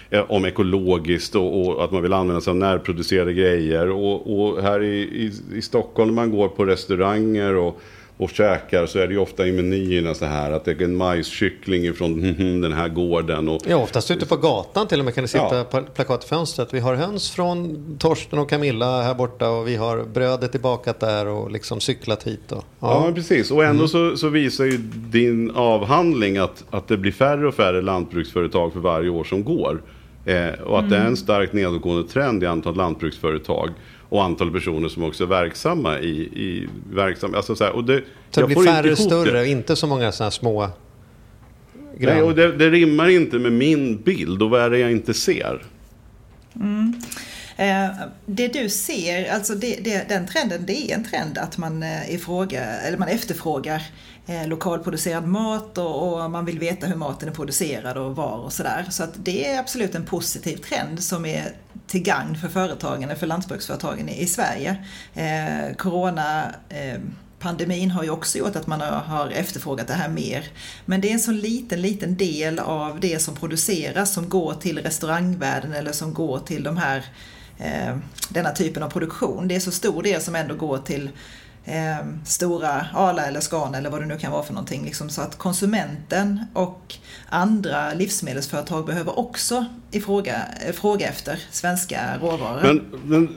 eh, 0.10 0.32
om 0.32 0.46
ekologiskt 0.46 1.36
och, 1.36 1.68
och, 1.68 1.84
att 1.84 1.92
man 1.92 2.02
vill 2.02 2.14
använda 2.14 2.42
sig 2.42 2.52
av 2.52 2.58
närproducerade 2.58 3.34
grejer. 3.34 3.90
Och, 3.90 4.40
och 4.40 4.64
här 4.64 4.84
i, 4.84 4.98
i, 4.98 5.32
i 5.58 5.62
Stockholm 5.62 6.10
när 6.10 6.16
man 6.16 6.32
går 6.32 6.48
på 6.48 6.66
restauranger 6.66 7.56
och 7.56 7.82
och 8.18 8.30
käkar 8.30 8.86
så 8.86 9.00
är 9.00 9.08
det 9.08 9.14
ju 9.14 9.20
ofta 9.20 9.48
i 9.48 9.52
menyerna 9.52 10.14
så 10.14 10.26
här 10.26 10.52
att 10.52 10.66
det 10.66 10.72
är 10.72 10.82
en 10.82 10.96
majskyckling 10.96 11.94
från 11.94 12.22
den 12.62 12.74
här 12.74 12.88
gården. 12.90 13.50
Och, 13.50 13.62
ja, 13.68 13.78
oftast 13.78 14.12
ute 14.12 14.26
på 14.26 14.38
gatan 14.38 14.88
till 14.88 15.00
och 15.00 15.06
med 15.06 15.16
kan 15.16 15.24
det 15.24 15.28
sitta 15.28 15.58
ja. 15.58 15.64
på 15.64 15.82
plakatfönstret. 15.82 16.74
Vi 16.74 16.80
har 16.80 16.96
höns 16.96 17.32
från 17.32 17.78
Torsten 18.00 18.40
och 18.40 18.50
Camilla 18.50 19.02
här 19.02 19.16
borta 19.16 19.50
och 19.50 19.68
vi 19.68 19.76
har 19.76 20.04
brödet 20.04 20.52
tillbakat 20.52 21.00
där 21.00 21.28
och 21.28 21.52
liksom 21.52 21.80
cyklat 21.80 22.24
hit. 22.24 22.52
Och, 22.52 22.64
ja. 22.80 23.06
ja, 23.08 23.12
precis. 23.14 23.52
Och 23.52 23.64
ändå 23.64 23.80
mm. 23.80 23.88
så, 23.88 24.18
så, 24.18 24.30
visar 24.30 24.66
ju 24.66 24.78
din 24.94 25.52
avhandling 25.52 26.38
att, 26.38 26.64
att 26.70 26.88
det 26.88 26.98
blir 26.98 27.12
färre 27.12 27.48
och 27.48 27.56
färre 27.56 27.82
lantbruksföretag 27.82 28.74
för 28.74 28.80
varje 28.80 29.10
år 29.10 29.24
som 29.24 29.44
går. 29.44 29.82
Eh, 30.26 30.50
och 30.64 30.80
att 30.80 30.84
mm. 30.84 30.90
det 30.90 30.96
är 30.96 31.00
en 31.00 31.06
mm. 31.06 31.18
starkt 31.18 31.54
nedåtgående 31.54 32.08
trend 32.10 32.44
i 32.44 32.46
antal 32.46 32.76
lantbruksföretag 32.76 33.70
och 34.10 34.24
antal 34.24 34.52
personer 34.52 34.90
som 34.90 35.04
också 35.04 35.24
är 35.24 35.28
verksamma 35.28 36.00
i, 36.00 36.20
i 36.20 36.70
verksam, 36.92 37.36
alltså 37.36 37.56
så 37.56 37.64
här, 37.64 37.72
och 37.72 37.84
det, 37.84 38.04
så 38.32 38.42
det 38.42 38.48
blir 38.48 38.66
färre 38.66 38.96
större 38.96 39.40
och 39.40 39.48
inte 39.48 39.76
så 39.76 39.88
många 39.88 40.12
sådana 40.12 40.32
små 40.32 40.70
grann. 41.98 42.14
Nej, 42.16 42.24
och 42.24 42.36
det, 42.36 42.52
det 42.52 42.70
rimmar 42.70 43.10
inte 43.10 43.40
med 43.40 43.52
min 43.52 44.02
bild 44.02 44.42
och 44.42 44.50
vad 44.50 44.62
är 44.62 44.70
det 44.70 44.80
jag 44.80 44.92
inte 44.92 45.14
ser? 45.14 45.64
Mm. 46.56 46.94
Eh, 47.58 47.96
det 48.26 48.48
du 48.48 48.70
ser, 48.70 49.34
alltså 49.34 49.56
det, 49.56 49.80
det, 49.84 50.10
den 50.10 50.28
trenden, 50.28 50.64
det 50.66 50.92
är 50.92 50.96
en 50.96 51.04
trend 51.04 51.38
att 51.38 51.58
man, 51.58 51.84
eh, 51.84 52.14
ifråga, 52.14 52.64
eller 52.64 52.98
man 52.98 53.08
efterfrågar 53.08 53.82
eh, 54.28 54.48
lokalproducerad 54.48 55.28
mat 55.28 55.78
och, 55.78 56.24
och, 56.24 56.32
man 56.32 56.46
vill 56.46 56.60
veta 56.60 56.88
hur 56.88 56.96
maten 56.96 57.30
är 57.30 57.34
producerad 57.34 57.98
och 57.98 58.16
var 58.16 58.38
och 58.38 58.54
sådär. 58.54 58.86
Så 58.90 59.04
att 59.04 59.14
det 59.16 59.52
är 59.52 59.60
absolut 59.60 59.96
en 59.96 60.06
positiv 60.06 60.58
trend 60.58 61.04
som 61.04 61.26
är 61.26 61.52
till 61.88 62.04
gagn 62.04 62.38
för 62.38 62.48
företagen, 62.48 63.16
för 63.16 63.28
lantbruksföretagen 63.28 64.10
i, 64.10 64.22
i 64.22 64.28
Sverige. 64.28 64.86
Eh, 65.14 65.76
corona 65.76 66.56
eh, 66.70 67.00
pandemin 67.40 67.92
har 67.92 68.04
ju 68.04 68.10
också 68.10 68.38
gjort 68.38 68.56
att 68.56 68.68
man 68.68 68.82
har 68.82 69.30
efterfrågat 69.30 69.88
det 69.88 69.94
här 69.94 70.10
mer. 70.10 70.46
Men 70.86 71.02
det 71.02 71.10
är 71.10 71.14
en 71.14 71.20
så 71.20 71.32
liten, 71.32 71.82
liten 71.82 72.18
del 72.18 72.60
av 72.60 73.00
det 73.00 73.22
som 73.22 73.36
produceras 73.36 74.14
som 74.14 74.30
går 74.30 74.54
till 74.54 74.80
restaurangvärlden 74.80 75.74
eller 75.74 75.92
som 75.92 76.14
går 76.14 76.40
till 76.40 76.64
de 76.64 76.78
här, 76.78 77.06
eh, 77.58 77.98
denna 78.30 78.52
typen 78.52 78.84
av 78.84 78.90
produktion. 78.90 79.48
Det 79.48 79.56
är 79.56 79.60
så 79.60 79.72
stor 79.72 80.04
del 80.04 80.22
som 80.22 80.36
ändå 80.36 80.56
går 80.56 80.78
till 80.78 81.10
eh, 81.68 82.06
stora 82.26 82.86
Arla 82.94 83.26
eller 83.26 83.40
Scania 83.40 83.78
eller 83.78 83.90
vad 83.90 84.02
det 84.02 84.06
nu 84.06 84.18
kan 84.18 84.32
vara 84.32 84.44
för 84.44 84.54
någonting. 84.54 84.86
Liksom, 84.86 85.10
så 85.10 85.22
att 85.22 85.38
konsumenten 85.38 86.40
och 86.54 86.96
andra 87.30 87.94
livsmedelsföretag 87.94 88.86
behöver 88.86 89.20
också 89.20 89.66
ifråga, 89.92 90.36
eh, 90.68 90.74
fråga 90.74 91.08
efter 91.08 91.40
svenska 91.52 92.00
råvaror. 92.22 92.62
Men, 92.62 92.86
men, 93.06 93.30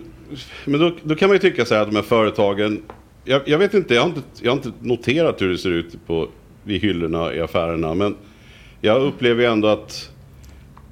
men 0.64 0.80
då, 0.80 0.96
då 1.02 1.14
kan 1.14 1.28
man 1.28 1.34
ju 1.34 1.38
tycka 1.38 1.64
så 1.64 1.74
här 1.74 1.82
att 1.82 1.88
de 1.90 1.96
här 1.96 2.02
företagen 2.02 2.82
jag, 3.24 3.42
jag, 3.46 3.58
vet 3.58 3.74
inte 3.74 3.94
jag, 3.94 4.02
har 4.02 4.08
inte, 4.08 4.22
jag 4.40 4.50
har 4.50 4.56
inte 4.56 4.72
noterat 4.80 5.42
hur 5.42 5.48
det 5.48 5.58
ser 5.58 5.70
ut 5.70 6.06
på, 6.06 6.28
vid 6.62 6.80
hyllorna 6.80 7.34
i 7.34 7.40
affärerna. 7.40 7.94
Men 7.94 8.16
jag 8.80 9.02
upplever 9.02 9.42
ju 9.42 9.48
ändå 9.48 9.68
att, 9.68 10.10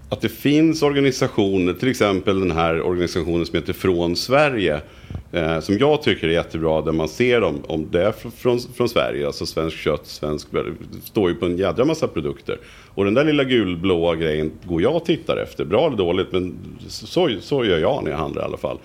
att 0.08 0.20
det 0.20 0.28
finns 0.28 0.82
organisationer, 0.82 1.72
till 1.72 1.88
exempel 1.88 2.40
den 2.40 2.50
här 2.50 2.82
organisationen 2.82 3.46
som 3.46 3.54
heter 3.56 3.72
Från 3.72 4.16
Sverige. 4.16 4.80
Eh, 5.32 5.60
som 5.60 5.78
jag 5.78 6.02
tycker 6.02 6.28
är 6.28 6.32
jättebra, 6.32 6.82
där 6.82 6.92
man 6.92 7.08
ser 7.08 7.42
om, 7.42 7.62
om 7.66 7.88
det 7.90 8.02
är 8.02 8.12
från, 8.12 8.60
från 8.60 8.88
Sverige, 8.88 9.26
alltså 9.26 9.46
svenskt 9.46 9.78
kött, 9.78 10.06
svensk, 10.06 10.48
står 11.04 11.30
ju 11.30 11.36
på 11.36 11.46
en 11.46 11.56
jädra 11.56 11.84
massa 11.84 12.08
produkter. 12.08 12.58
Och 12.94 13.04
den 13.04 13.14
där 13.14 13.24
lilla 13.24 13.44
gulblåa 13.44 14.16
grejen 14.16 14.52
går 14.64 14.82
jag 14.82 14.96
och 14.96 15.04
tittar 15.04 15.36
efter, 15.36 15.64
bra 15.64 15.86
eller 15.86 15.96
dåligt, 15.96 16.32
men 16.32 16.58
så, 16.88 17.30
så 17.40 17.64
gör 17.64 17.78
jag 17.78 18.04
när 18.04 18.10
jag 18.10 18.18
handlar 18.18 18.42
i 18.42 18.44
alla 18.44 18.56
fall. 18.56 18.78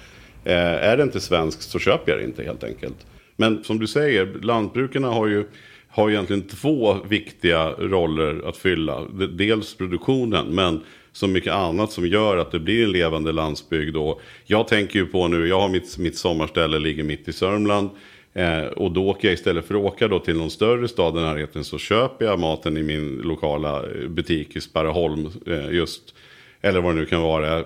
Eh, 0.44 0.56
är 0.58 0.98
det 0.98 1.03
inte 1.03 1.20
svenskt 1.20 1.62
så 1.62 1.80
köper 1.80 2.12
jag 2.12 2.22
det 2.22 2.25
inte 2.25 2.44
helt 2.44 2.63
enkelt. 2.63 3.06
Men 3.36 3.63
som 3.63 3.80
du 3.80 3.88
säger, 3.88 4.25
lantbrukarna 4.42 5.08
har 5.08 5.27
ju 5.27 5.46
har 5.94 6.10
egentligen 6.10 6.42
två 6.42 6.98
viktiga 7.08 7.70
roller 7.70 8.50
att 8.50 8.58
fylla. 8.58 9.01
Dels 9.30 9.75
produktionen, 9.77 10.56
men 10.56 10.82
så 11.13 11.27
mycket 11.27 11.53
annat 11.53 11.91
som 11.91 12.08
gör 12.08 12.38
att 12.38 12.51
det 12.51 12.60
blir 12.60 12.84
en 12.84 12.91
levande 12.91 13.32
landsbygd. 13.32 13.96
Och 13.96 14.22
jag 14.46 14.67
tänker 14.67 15.00
ju 15.00 15.05
på 15.05 15.27
nu, 15.27 15.48
jag 15.48 15.60
har 15.60 15.70
mitt, 15.70 15.98
mitt 15.98 16.17
sommarställe 16.17 16.79
ligger 16.79 17.03
mitt 17.03 17.27
i 17.27 17.34
Sörmland. 17.34 17.89
Eh, 18.34 18.63
och 18.63 18.91
då 18.91 19.10
åker 19.10 19.27
jag 19.27 19.34
istället 19.34 19.65
för 19.65 19.75
att 19.75 19.82
åka 19.82 20.08
då 20.08 20.20
till 20.20 20.38
någon 20.38 20.50
större 20.50 20.88
stad 20.88 21.17
i 21.17 21.20
närheten 21.20 21.63
så 21.63 21.77
köper 21.77 22.25
jag 22.25 22.39
maten 22.39 22.77
i 22.77 22.84
min 22.84 23.17
lokala 23.17 23.77
eh, 23.77 24.08
butik 24.08 24.55
i 24.55 24.62
Sparreholm. 24.62 25.29
Eh, 25.48 25.72
just, 25.72 26.15
eller 26.62 26.82
vad 26.82 26.96
det 26.96 27.00
nu 27.00 27.05
kan 27.05 27.22
vara. 27.22 27.48
Jag 27.48 27.65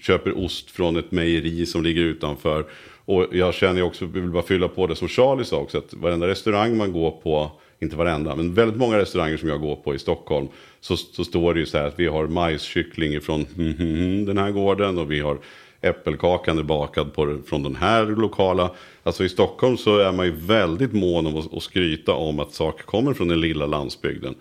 köper 0.00 0.38
ost 0.38 0.70
från 0.70 0.96
ett 0.96 1.12
mejeri 1.12 1.66
som 1.66 1.82
ligger 1.82 2.02
utanför. 2.02 2.64
Och 3.04 3.26
jag 3.32 3.54
känner 3.54 3.82
också, 3.82 4.04
jag 4.04 4.12
vill 4.12 4.30
bara 4.30 4.42
fylla 4.42 4.68
på 4.68 4.86
det 4.86 4.96
som 4.96 5.08
Charlie 5.08 5.44
sa 5.44 5.56
också, 5.56 5.78
att 5.78 5.94
varenda 5.94 6.28
restaurang 6.28 6.76
man 6.76 6.92
går 6.92 7.10
på, 7.10 7.52
inte 7.78 7.96
varenda, 7.96 8.36
men 8.36 8.54
väldigt 8.54 8.78
många 8.78 8.98
restauranger 8.98 9.36
som 9.36 9.48
jag 9.48 9.60
går 9.60 9.76
på 9.76 9.94
i 9.94 9.98
Stockholm, 9.98 10.48
så, 10.84 10.96
så 10.96 11.24
står 11.24 11.54
det 11.54 11.60
ju 11.60 11.66
så 11.66 11.78
här 11.78 11.86
att 11.86 11.98
vi 12.00 12.06
har 12.06 12.26
majskyckling 12.26 13.20
från 13.20 13.46
mm, 13.58 13.74
mm, 13.78 13.94
mm, 13.94 14.24
den 14.24 14.38
här 14.38 14.50
gården 14.50 14.98
och 14.98 15.10
vi 15.10 15.20
har 15.20 15.38
äppelkakan 15.80 16.66
bakad 16.66 17.14
på, 17.14 17.38
från 17.46 17.62
den 17.62 17.76
här 17.76 18.06
lokala. 18.06 18.70
Alltså 19.02 19.24
i 19.24 19.28
Stockholm 19.28 19.76
så 19.76 19.98
är 19.98 20.12
man 20.12 20.26
ju 20.26 20.32
väldigt 20.32 20.92
mån 20.92 21.26
om 21.26 21.36
att, 21.36 21.54
att 21.54 21.62
skryta 21.62 22.12
om 22.12 22.40
att 22.40 22.52
saker 22.52 22.84
kommer 22.84 23.14
från 23.14 23.28
den 23.28 23.40
lilla 23.40 23.66
landsbygden. 23.66 24.34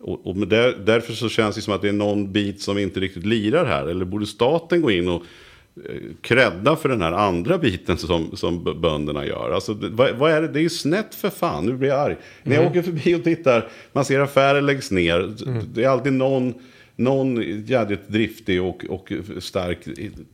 Och, 0.00 0.26
och 0.26 0.36
där, 0.36 0.76
därför 0.84 1.12
så 1.12 1.28
känns 1.28 1.56
det 1.56 1.62
som 1.62 1.74
att 1.74 1.82
det 1.82 1.88
är 1.88 1.92
någon 1.92 2.32
bit 2.32 2.60
som 2.60 2.78
inte 2.78 3.00
riktigt 3.00 3.26
lirar 3.26 3.66
här. 3.66 3.86
Eller 3.86 4.04
borde 4.04 4.26
staten 4.26 4.82
gå 4.82 4.90
in 4.90 5.08
och 5.08 5.22
krädda 6.20 6.76
för 6.76 6.88
den 6.88 7.02
här 7.02 7.12
andra 7.12 7.58
biten 7.58 7.96
som, 7.96 8.36
som 8.36 8.80
bönderna 8.80 9.26
gör. 9.26 9.50
Alltså, 9.50 9.76
vad, 9.80 10.14
vad, 10.14 10.30
är 10.30 10.42
det? 10.42 10.48
Det 10.48 10.58
är 10.58 10.62
ju 10.62 10.68
snett 10.68 11.14
för 11.14 11.30
fan, 11.30 11.66
nu 11.66 11.72
blir 11.72 11.88
jag 11.88 11.98
arg. 11.98 12.12
Mm. 12.12 12.18
När 12.42 12.54
jag 12.54 12.62
mm. 12.62 12.70
åker 12.70 12.82
förbi 12.82 13.14
och 13.14 13.24
tittar, 13.24 13.68
man 13.92 14.04
ser 14.04 14.20
affärer 14.20 14.60
läggs 14.60 14.90
ner. 14.90 15.18
Mm. 15.46 15.64
Det 15.74 15.84
är 15.84 15.88
alltid 15.88 16.12
någon, 16.12 16.54
någon 16.96 17.42
jädrigt 17.66 18.08
driftig 18.08 18.62
och, 18.62 18.84
och 18.88 19.12
stark, 19.38 19.78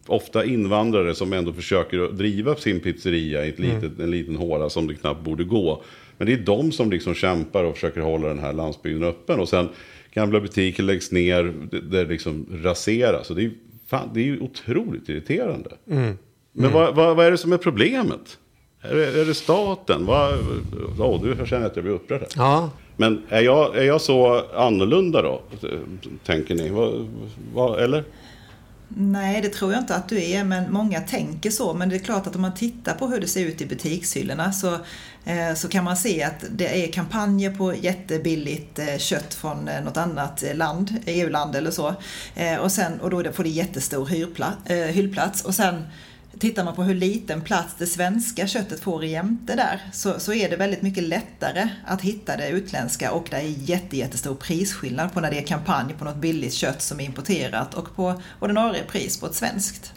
ofta 0.06 0.44
invandrare 0.44 1.14
som 1.14 1.32
ändå 1.32 1.52
försöker 1.52 2.12
driva 2.12 2.54
sin 2.54 2.80
pizzeria 2.80 3.46
i 3.46 3.48
ett 3.48 3.58
mm. 3.58 3.74
litet, 3.74 4.00
en 4.00 4.10
liten 4.10 4.36
håla 4.36 4.70
som 4.70 4.86
det 4.86 4.94
knappt 4.94 5.24
borde 5.24 5.44
gå. 5.44 5.82
Men 6.18 6.26
det 6.26 6.32
är 6.32 6.38
de 6.38 6.72
som 6.72 6.90
liksom 6.90 7.14
kämpar 7.14 7.64
och 7.64 7.74
försöker 7.74 8.00
hålla 8.00 8.28
den 8.28 8.38
här 8.38 8.52
landsbygden 8.52 9.04
öppen. 9.04 9.40
Och 9.40 9.48
sen 9.48 9.68
gamla 10.14 10.40
butiker 10.40 10.82
läggs 10.82 11.12
ner, 11.12 11.54
det, 11.70 11.80
det 11.80 12.04
liksom 12.04 12.46
raseras. 12.62 13.30
Och 13.30 13.36
det 13.36 13.44
är 13.44 13.50
Fan, 13.90 14.10
det 14.14 14.20
är 14.20 14.24
ju 14.24 14.40
otroligt 14.40 15.08
irriterande. 15.08 15.70
Mm. 15.90 16.02
Mm. 16.02 16.16
Men 16.52 16.72
vad, 16.72 16.94
vad, 16.94 17.16
vad, 17.16 17.26
är 17.26 17.30
det 17.30 17.38
som 17.38 17.52
är 17.52 17.56
problemet? 17.56 18.38
Är 18.80 18.94
det, 18.94 19.20
är 19.20 19.24
det 19.24 19.34
staten? 19.34 20.06
Vad, 20.06 20.34
oh, 20.98 21.22
du 21.22 21.46
känner 21.46 21.66
att 21.66 21.76
jag 21.76 21.84
blir 21.84 21.94
upprörd. 21.94 22.20
Här. 22.20 22.28
Ja. 22.36 22.70
Men 22.96 23.22
är 23.28 23.40
jag, 23.40 23.76
är 23.76 23.84
jag 23.84 24.00
så 24.00 24.42
annorlunda 24.54 25.22
då? 25.22 25.42
Tänker 26.24 26.54
ni? 26.54 26.66
Eller? 27.82 28.04
Nej, 28.88 29.40
det 29.40 29.48
tror 29.48 29.72
jag 29.72 29.82
inte 29.82 29.94
att 29.94 30.08
du 30.08 30.24
är, 30.24 30.44
men 30.44 30.72
många 30.72 31.00
tänker 31.00 31.50
så. 31.50 31.74
Men 31.74 31.88
det 31.88 31.96
är 31.96 31.98
klart 31.98 32.26
att 32.26 32.36
om 32.36 32.42
man 32.42 32.54
tittar 32.54 32.94
på 32.94 33.06
hur 33.06 33.20
det 33.20 33.26
ser 33.26 33.40
ut 33.46 33.60
i 33.60 33.66
butikshyllorna 33.66 34.52
så, 34.52 34.74
eh, 35.24 35.54
så 35.56 35.68
kan 35.68 35.84
man 35.84 35.96
se 35.96 36.22
att 36.22 36.44
det 36.50 36.84
är 36.84 36.92
kampanjer 36.92 37.50
på 37.54 37.74
jättebilligt 37.74 38.78
eh, 38.78 38.98
kött 38.98 39.34
från 39.34 39.68
eh, 39.68 39.84
något 39.84 39.96
annat 39.96 40.44
land, 40.54 40.94
EU-land 41.06 41.56
eller 41.56 41.70
så. 41.70 41.94
Eh, 42.34 42.56
och, 42.56 42.72
sen, 42.72 43.00
och 43.00 43.10
då 43.10 43.32
får 43.32 43.42
det 43.42 43.50
jättestor 43.50 44.08
eh, 44.64 44.76
hyllplats. 44.76 45.44
Och 45.44 45.54
sen 45.54 45.84
Tittar 46.38 46.64
man 46.64 46.74
på 46.74 46.82
hur 46.82 46.94
liten 46.94 47.40
plats 47.40 47.74
det 47.78 47.86
svenska 47.86 48.46
köttet 48.46 48.80
får 48.80 49.04
jämte 49.04 49.54
där 49.54 49.80
så, 49.92 50.20
så 50.20 50.32
är 50.32 50.50
det 50.50 50.56
väldigt 50.56 50.82
mycket 50.82 51.04
lättare 51.04 51.68
att 51.86 52.02
hitta 52.02 52.36
det 52.36 52.48
utländska 52.48 53.12
och 53.12 53.26
det 53.30 53.36
är 53.36 53.70
jätte, 53.70 53.96
jättestor 53.96 54.34
prisskillnad 54.34 55.12
på 55.12 55.20
när 55.20 55.30
det 55.30 55.38
är 55.38 55.46
kampanj 55.46 55.94
på 55.98 56.04
något 56.04 56.16
billigt 56.16 56.52
kött 56.52 56.82
som 56.82 57.00
är 57.00 57.04
importerat 57.04 57.74
och 57.74 57.96
på 57.96 58.22
ordinarie 58.40 58.84
pris 58.84 59.20
på 59.20 59.26
ett 59.26 59.34
svenskt. 59.34 59.92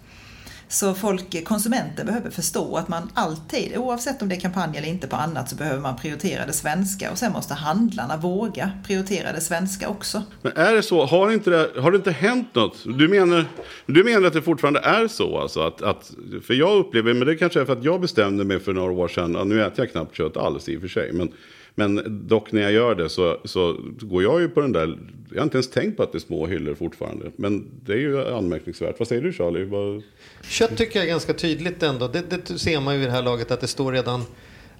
Så 0.71 0.93
folk, 0.93 1.43
konsumenter 1.45 2.05
behöver 2.05 2.29
förstå 2.29 2.75
att 2.75 2.87
man 2.87 3.11
alltid, 3.13 3.77
oavsett 3.77 4.21
om 4.21 4.29
det 4.29 4.35
är 4.35 4.39
kampanj 4.39 4.77
eller 4.77 4.87
inte 4.87 5.07
på 5.07 5.15
annat, 5.15 5.49
så 5.49 5.55
behöver 5.55 5.79
man 5.79 5.95
prioritera 5.95 6.45
det 6.45 6.53
svenska 6.53 7.11
och 7.11 7.17
sen 7.17 7.31
måste 7.31 7.53
handlarna 7.53 8.17
våga 8.17 8.71
prioritera 8.87 9.33
det 9.33 9.41
svenska 9.41 9.89
också. 9.89 10.23
Men 10.41 10.51
är 10.55 10.73
det 10.73 10.81
så? 10.81 11.05
Har, 11.05 11.31
inte 11.31 11.49
det, 11.49 11.81
har 11.81 11.91
det 11.91 11.97
inte 11.97 12.11
hänt 12.11 12.55
något? 12.55 12.83
Du 12.85 13.07
menar, 13.07 13.45
du 13.85 14.03
menar 14.03 14.27
att 14.27 14.33
det 14.33 14.41
fortfarande 14.41 14.79
är 14.79 15.07
så? 15.07 15.39
Alltså 15.39 15.59
att, 15.61 15.81
att, 15.81 16.11
för 16.43 16.53
jag 16.53 16.77
upplever, 16.77 17.13
men 17.13 17.27
det 17.27 17.35
kanske 17.35 17.61
är 17.61 17.65
för 17.65 17.73
att 17.73 17.83
jag 17.83 18.01
bestämde 18.01 18.43
mig 18.43 18.59
för 18.59 18.73
några 18.73 18.91
år 18.91 19.07
sedan, 19.07 19.31
nu 19.31 19.61
äter 19.61 19.79
jag 19.85 19.91
knappt 19.91 20.15
kött 20.15 20.37
alls 20.37 20.69
i 20.69 20.77
och 20.77 20.81
för 20.81 20.87
sig, 20.87 21.13
men 21.13 21.31
men 21.75 22.21
dock 22.27 22.51
när 22.51 22.61
jag 22.61 22.71
gör 22.71 22.95
det 22.95 23.09
så, 23.09 23.37
så 23.45 23.77
går 23.99 24.23
jag 24.23 24.41
ju 24.41 24.49
på 24.49 24.61
den 24.61 24.71
där, 24.71 24.97
jag 25.29 25.37
har 25.37 25.43
inte 25.43 25.57
ens 25.57 25.69
tänkt 25.69 25.97
på 25.97 26.03
att 26.03 26.11
det 26.11 26.17
är 26.17 26.19
små 26.19 26.47
hyllor 26.47 26.75
fortfarande. 26.75 27.31
Men 27.35 27.65
det 27.85 27.93
är 27.93 27.97
ju 27.97 28.27
anmärkningsvärt. 28.27 28.95
Vad 28.99 29.07
säger 29.07 29.21
du 29.21 29.33
Charlie? 29.33 29.63
Vad... 29.63 30.03
Kött 30.43 30.77
tycker 30.77 30.99
jag 30.99 31.05
är 31.05 31.09
ganska 31.09 31.33
tydligt 31.33 31.83
ändå. 31.83 32.07
Det, 32.07 32.23
det 32.29 32.59
ser 32.59 32.79
man 32.79 32.95
ju 32.95 33.01
i 33.01 33.05
det 33.05 33.11
här 33.11 33.21
laget 33.21 33.51
att 33.51 33.61
det 33.61 33.67
står 33.67 33.91
redan 33.91 34.23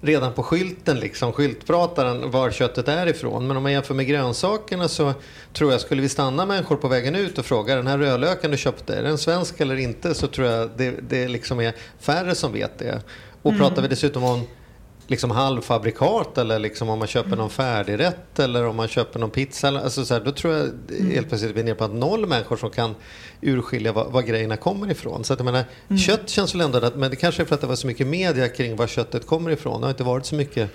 redan 0.02 0.32
på 0.32 0.42
skylten, 0.42 1.00
liksom, 1.00 1.32
skyltprataren, 1.32 2.30
var 2.30 2.50
köttet 2.50 2.88
är 2.88 3.06
ifrån. 3.06 3.46
Men 3.46 3.56
om 3.56 3.62
man 3.62 3.72
jämför 3.72 3.94
med 3.94 4.06
grönsakerna 4.06 4.88
så 4.88 5.12
tror 5.52 5.72
jag, 5.72 5.80
skulle 5.80 6.02
vi 6.02 6.08
stanna 6.08 6.46
människor 6.46 6.76
på 6.76 6.88
vägen 6.88 7.14
ut 7.14 7.38
och 7.38 7.46
fråga 7.46 7.76
den 7.76 7.86
här 7.86 7.98
rödlöken 7.98 8.50
du 8.50 8.56
köpte, 8.56 8.94
är 8.94 9.02
den 9.02 9.18
svensk 9.18 9.60
eller 9.60 9.76
inte? 9.76 10.14
Så 10.14 10.26
tror 10.26 10.46
jag 10.46 10.70
det, 10.76 10.94
det 11.08 11.28
liksom 11.28 11.60
är 11.60 11.74
färre 12.00 12.34
som 12.34 12.52
vet 12.52 12.78
det. 12.78 13.02
Och 13.42 13.50
mm. 13.50 13.60
pratar 13.60 13.82
vi 13.82 13.88
dessutom 13.88 14.24
om 14.24 14.42
liksom 15.06 15.30
halvfabrikat 15.30 16.38
eller 16.38 16.58
liksom 16.58 16.88
om 16.88 16.98
man 16.98 17.08
köper 17.08 17.36
någon 17.36 17.50
färdigrätt 17.50 18.38
eller 18.38 18.66
om 18.66 18.76
man 18.76 18.88
köper 18.88 19.18
någon 19.18 19.30
pizza. 19.30 19.68
Alltså 19.68 20.04
så 20.04 20.14
här, 20.14 20.20
då 20.20 20.32
tror 20.32 20.54
jag 20.54 20.66
mm. 20.66 21.10
helt 21.10 21.28
plötsligt 21.28 21.56
vi 21.56 21.60
är 21.60 21.64
nere 21.64 21.74
på 21.74 21.84
att 21.84 21.94
noll 21.94 22.26
människor 22.26 22.56
som 22.56 22.70
kan 22.70 22.94
urskilja 23.40 23.92
var, 23.92 24.10
var 24.10 24.22
grejerna 24.22 24.56
kommer 24.56 24.90
ifrån. 24.90 25.24
Så 25.24 25.32
att 25.32 25.38
jag 25.38 25.44
menar, 25.44 25.64
mm. 25.88 25.98
kött 25.98 26.28
känns 26.28 26.54
väl 26.54 26.60
ändå, 26.60 26.90
men 26.94 27.10
det 27.10 27.16
kanske 27.16 27.42
är 27.42 27.46
för 27.46 27.54
att 27.54 27.60
det 27.60 27.66
var 27.66 27.76
så 27.76 27.86
mycket 27.86 28.06
media 28.06 28.48
kring 28.48 28.76
var 28.76 28.86
köttet 28.86 29.26
kommer 29.26 29.50
ifrån. 29.50 29.80
Det 29.80 29.86
har 29.86 29.90
inte 29.90 30.04
varit 30.04 30.26
så 30.26 30.34
mycket 30.34 30.70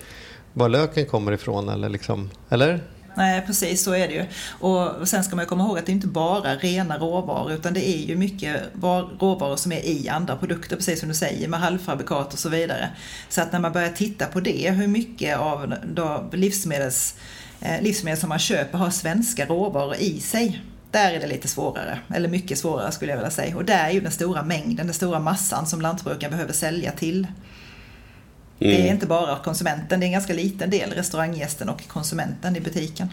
var 0.52 0.68
löken 0.68 1.06
kommer 1.06 1.32
ifrån 1.32 1.68
eller 1.68 1.88
liksom, 1.88 2.30
eller? 2.48 2.80
Nej, 3.18 3.42
precis 3.46 3.82
så 3.82 3.92
är 3.92 4.08
det 4.08 4.14
ju. 4.14 4.24
Och 4.50 5.08
sen 5.08 5.24
ska 5.24 5.36
man 5.36 5.46
komma 5.46 5.64
ihåg 5.64 5.78
att 5.78 5.86
det 5.86 5.92
inte 5.92 6.06
bara 6.06 6.50
är 6.50 6.58
rena 6.58 6.98
råvaror 6.98 7.52
utan 7.52 7.74
det 7.74 7.88
är 7.88 8.06
ju 8.06 8.16
mycket 8.16 8.62
råvaror 9.20 9.56
som 9.56 9.72
är 9.72 9.86
i 9.86 10.08
andra 10.08 10.36
produkter, 10.36 10.76
precis 10.76 11.00
som 11.00 11.08
du 11.08 11.14
säger, 11.14 11.48
med 11.48 11.60
halvfabrikat 11.60 12.32
och 12.32 12.38
så 12.38 12.48
vidare. 12.48 12.88
Så 13.28 13.40
att 13.40 13.52
när 13.52 13.58
man 13.58 13.72
börjar 13.72 13.88
titta 13.88 14.26
på 14.26 14.40
det, 14.40 14.70
hur 14.70 14.86
mycket 14.86 15.38
av 15.38 15.74
då 15.94 16.28
livsmedels, 16.32 17.14
eh, 17.60 17.82
livsmedel 17.82 18.20
som 18.20 18.28
man 18.28 18.38
köper 18.38 18.78
har 18.78 18.90
svenska 18.90 19.46
råvaror 19.46 19.94
i 19.98 20.20
sig. 20.20 20.62
Där 20.90 21.12
är 21.12 21.20
det 21.20 21.26
lite 21.26 21.48
svårare, 21.48 21.98
eller 22.14 22.28
mycket 22.28 22.58
svårare 22.58 22.92
skulle 22.92 23.12
jag 23.12 23.18
vilja 23.18 23.30
säga. 23.30 23.56
Och 23.56 23.64
där 23.64 23.84
är 23.88 23.90
ju 23.90 24.00
den 24.00 24.12
stora 24.12 24.42
mängden, 24.42 24.86
den 24.86 24.94
stora 24.94 25.18
massan 25.18 25.66
som 25.66 25.80
lantbrukaren 25.80 26.30
behöver 26.30 26.52
sälja 26.52 26.92
till 26.92 27.26
det 28.58 28.74
Mm. 28.74 28.86
är 28.86 28.90
inte 28.92 29.06
bara 29.06 29.36
konsumenten, 29.44 30.00
det 30.00 30.04
är 30.04 30.08
en 30.08 30.12
ganska 30.12 30.32
liten 30.34 30.70
del, 30.70 30.90
restauranggästen 30.90 31.68
och 31.68 31.88
konsumenten 31.88 32.56
i 32.56 32.60
butiken. 32.60 33.08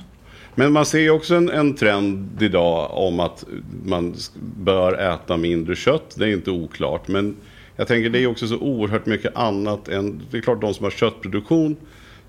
Men 0.56 0.72
man 0.72 0.86
ser 0.86 1.00
ju 1.00 1.10
också 1.10 1.36
en, 1.36 1.50
en 1.50 1.76
trend 1.76 2.42
idag 2.42 2.92
om 2.94 3.20
att 3.20 3.46
man 3.86 4.16
bör 4.58 5.14
äta 5.14 5.38
mindre 5.38 5.76
kött. 5.76 6.16
Det 6.18 6.26
är 6.26 6.34
inte 6.34 6.52
oklart. 6.52 7.08
Men 7.08 7.36
jag 7.76 7.88
tänker 7.88 8.10
det 8.10 8.20
är 8.20 8.28
också 8.28 8.48
så 8.48 8.58
oerhört 8.58 9.06
mycket 9.06 9.36
annat 9.36 9.88
än... 9.88 10.22
Det 10.32 10.38
är 10.38 10.42
klart 10.42 10.62
de 10.62 10.74
som 10.74 10.84
har 10.84 10.92
köttproduktion. 10.92 11.76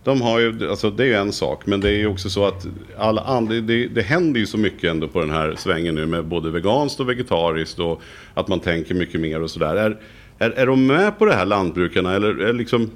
De 0.04 0.23
har 0.23 0.38
ju, 0.40 0.70
alltså 0.70 0.90
det 0.90 1.02
är 1.02 1.06
ju 1.06 1.14
en 1.14 1.32
sak. 1.32 1.66
Men 1.66 1.80
det 1.80 1.88
är 1.88 1.96
ju 1.99 2.06
också 2.06 2.30
så 2.30 2.44
att 2.46 2.66
alla 2.99 3.20
andra, 3.23 3.54
det, 3.54 3.87
det 3.87 4.02
händer 4.02 4.40
ju 4.40 4.46
så 4.46 4.58
mycket 4.58 4.90
ändå 4.90 5.08
på 5.08 5.20
den 5.20 5.30
här 5.30 5.54
svängen 5.58 5.94
nu 5.94 6.06
med 6.06 6.25
både 6.25 6.50
veganskt 6.50 7.00
och 7.00 7.08
vegetariskt. 7.08 7.78
Och 7.78 8.02
att 8.35 8.49
man 8.49 8.61
tänker 8.61 8.94
mycket 8.94 9.20
mer 9.20 9.42
och 9.42 9.50
sådär. 9.50 9.76
Är, 9.76 9.99
är, 10.38 10.50
är 10.50 10.66
de 10.66 10.87
med 10.87 11.18
på 11.18 11.25
det 11.25 11.35
här 11.35 11.46
lantbrukarna? 11.46 12.14
Eller 12.14 12.40
är 12.40 12.52
liksom... 12.52 12.90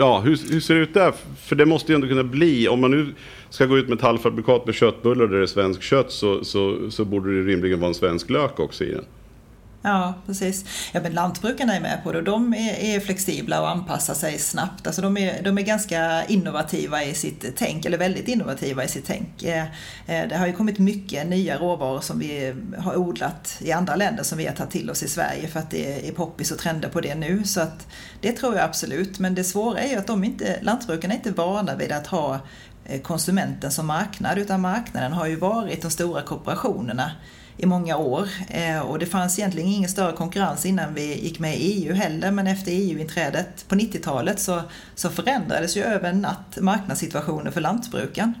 Ja, 0.00 0.20
hur, 0.20 0.52
hur 0.52 0.60
ser 0.60 0.74
det 0.74 0.80
ut 0.80 0.94
där? 0.94 1.12
För 1.42 1.56
det 1.56 1.66
måste 1.66 1.92
ju 1.92 1.94
ändå 1.94 2.08
kunna 2.08 2.24
bli, 2.24 2.68
om 2.68 2.80
man 2.80 2.90
nu 2.90 3.14
ska 3.50 3.66
gå 3.66 3.78
ut 3.78 3.88
med 3.88 3.96
ett 3.96 4.02
halvfabrikat 4.02 4.66
med 4.66 4.74
köttbullar 4.74 5.26
där 5.26 5.36
det 5.36 5.42
är 5.42 5.46
svenskt 5.46 5.82
kött 5.82 6.12
så, 6.12 6.44
så, 6.44 6.90
så 6.90 7.04
borde 7.04 7.34
det 7.34 7.52
rimligen 7.52 7.80
vara 7.80 7.88
en 7.88 7.94
svensk 7.94 8.30
lök 8.30 8.60
också 8.60 8.84
i 8.84 8.90
den. 8.90 9.04
Ja, 9.82 10.14
precis. 10.26 10.64
Ja, 10.92 11.00
men 11.00 11.12
lantbrukarna 11.12 11.76
är 11.76 11.80
med 11.80 12.00
på 12.04 12.12
det 12.12 12.18
och 12.18 12.24
de 12.24 12.54
är, 12.54 12.74
är 12.74 13.00
flexibla 13.00 13.60
och 13.60 13.68
anpassar 13.68 14.14
sig 14.14 14.38
snabbt. 14.38 14.86
Alltså 14.86 15.02
de, 15.02 15.16
är, 15.16 15.42
de 15.42 15.58
är 15.58 15.62
ganska 15.62 16.24
innovativa 16.24 17.04
i 17.04 17.14
sitt 17.14 17.56
tänk, 17.56 17.84
eller 17.84 17.98
väldigt 17.98 18.28
innovativa 18.28 18.84
i 18.84 18.88
sitt 18.88 19.06
tänk. 19.06 19.42
Eh, 19.42 19.64
eh, 20.06 20.28
det 20.28 20.36
har 20.36 20.46
ju 20.46 20.52
kommit 20.52 20.78
mycket 20.78 21.26
nya 21.26 21.58
råvaror 21.58 22.00
som 22.00 22.18
vi 22.18 22.54
har 22.78 22.96
odlat 22.96 23.56
i 23.60 23.72
andra 23.72 23.96
länder 23.96 24.22
som 24.22 24.38
vi 24.38 24.46
har 24.46 24.54
tagit 24.54 24.72
till 24.72 24.90
oss 24.90 25.02
i 25.02 25.08
Sverige 25.08 25.48
för 25.48 25.60
att 25.60 25.70
det 25.70 26.08
är 26.08 26.12
poppis 26.12 26.50
och 26.50 26.58
trender 26.58 26.88
på 26.88 27.00
det 27.00 27.14
nu. 27.14 27.44
Så 27.44 27.60
att 27.60 27.86
det 28.20 28.32
tror 28.32 28.54
jag 28.54 28.64
absolut. 28.64 29.18
Men 29.18 29.34
det 29.34 29.44
svåra 29.44 29.80
är 29.80 29.90
ju 29.90 29.96
att 29.96 30.06
de 30.06 30.24
inte, 30.24 30.58
lantbrukarna 30.62 31.14
är 31.14 31.18
inte 31.18 31.30
vana 31.30 31.74
vid 31.74 31.92
att 31.92 32.06
ha 32.06 32.40
eh, 32.84 33.00
konsumenten 33.00 33.70
som 33.70 33.86
marknad 33.86 34.38
utan 34.38 34.60
marknaden 34.60 35.12
har 35.12 35.26
ju 35.26 35.36
varit 35.36 35.82
de 35.82 35.90
stora 35.90 36.22
korporationerna 36.22 37.10
i 37.58 37.66
många 37.66 37.96
år. 37.96 38.28
Eh, 38.50 38.80
och 38.80 38.98
det 38.98 39.06
fanns 39.06 39.38
egentligen 39.38 39.68
ingen 39.68 39.88
större 39.88 40.12
konkurrens 40.12 40.66
innan 40.66 40.94
vi 40.94 41.20
gick 41.20 41.38
med 41.38 41.56
i 41.56 41.84
EU 41.84 41.94
heller, 41.94 42.30
men 42.30 42.46
efter 42.46 42.72
EU-inträdet 42.72 43.68
på 43.68 43.74
90-talet 43.74 44.40
så, 44.40 44.60
så 44.94 45.08
förändrades 45.08 45.76
ju 45.76 45.82
över 45.82 46.10
en 46.10 46.20
natt 46.20 46.58
marknadssituationen 46.60 47.52
för 47.52 47.60
lantbruken. 47.60 48.34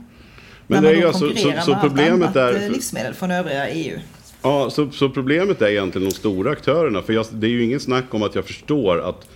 Men 0.66 0.82
det 0.82 0.90
är 0.90 1.06
alltså, 1.06 1.34
så, 1.34 1.52
så 1.64 1.76
problemet 1.80 2.36
är... 2.36 2.62
eh, 2.62 2.70
livsmedel 2.70 3.14
från 3.14 3.30
övriga 3.30 3.68
EU. 3.68 3.98
Ja, 4.42 4.70
så, 4.70 4.90
så 4.90 5.08
problemet 5.08 5.62
är 5.62 5.66
egentligen 5.66 6.08
de 6.08 6.14
stora 6.14 6.50
aktörerna. 6.50 7.02
För 7.02 7.12
jag, 7.12 7.26
det 7.32 7.46
är 7.46 7.50
ju 7.50 7.64
ingen 7.64 7.80
snack 7.80 8.14
om 8.14 8.22
att 8.22 8.34
jag 8.34 8.44
förstår 8.44 9.08
att, 9.08 9.28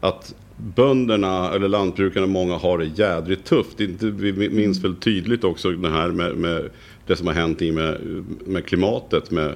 att 0.00 0.34
bönderna 0.56 1.52
eller 1.54 1.68
lantbrukarna, 1.68 2.26
många 2.26 2.56
har 2.56 2.78
det 2.78 2.84
jädrigt 2.84 3.44
tufft. 3.44 3.80
Inte, 3.80 4.06
vi 4.06 4.48
minns 4.48 4.84
väl 4.84 4.96
tydligt 4.96 5.44
också 5.44 5.70
det 5.70 5.90
här 5.90 6.08
med, 6.08 6.36
med 6.36 6.70
det 7.06 7.16
som 7.16 7.26
har 7.26 7.34
hänt 7.34 7.62
i 7.62 7.72
med, 7.72 7.98
med 8.46 8.66
klimatet. 8.66 9.30
Med, 9.30 9.54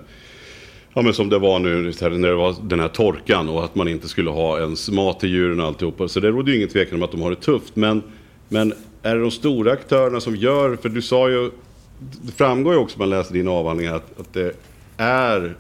ja, 0.95 1.03
men 1.03 1.15
som 1.15 1.29
det 1.29 1.39
var 1.39 1.59
nu 1.59 1.83
när 1.83 2.29
det 2.29 2.35
var 2.35 2.55
den 2.63 2.81
här 2.81 2.89
torkan 2.89 3.49
och 3.49 3.65
att 3.65 3.75
man 3.75 3.89
inte 3.89 4.09
skulle 4.09 4.31
ha 4.31 4.61
ens 4.61 4.91
mat 4.91 5.21
till 5.21 5.29
djuren 5.29 5.61
och 5.61 5.67
alltihopa. 5.67 6.09
Så 6.09 6.21
det 6.21 6.29
råder 6.29 6.53
ju 6.53 6.57
ingen 6.57 6.69
tvekan 6.69 6.95
om 6.95 7.03
att 7.03 7.13
de 7.13 7.23
har 7.23 7.31
det 7.31 7.37
tufft. 7.37 7.77
Men, 7.77 8.03
men 8.49 8.73
är 9.03 9.15
det 9.15 9.21
de 9.21 9.31
stora 9.31 9.73
aktörerna 9.73 10.21
som 10.21 10.37
gör, 10.37 10.77
för 10.77 10.89
du 10.89 11.03
sa 11.03 11.31
ju, 11.31 11.51
det 11.99 12.33
framgår 12.33 12.75
ju 12.75 12.81
också 12.81 12.97
om 12.97 12.99
man 12.99 13.11
läser 13.11 13.35
din 13.35 13.49
avhandling 13.49 13.87
att, 13.87 14.21
att 14.21 14.33
det 14.33 14.53
är 14.97 15.57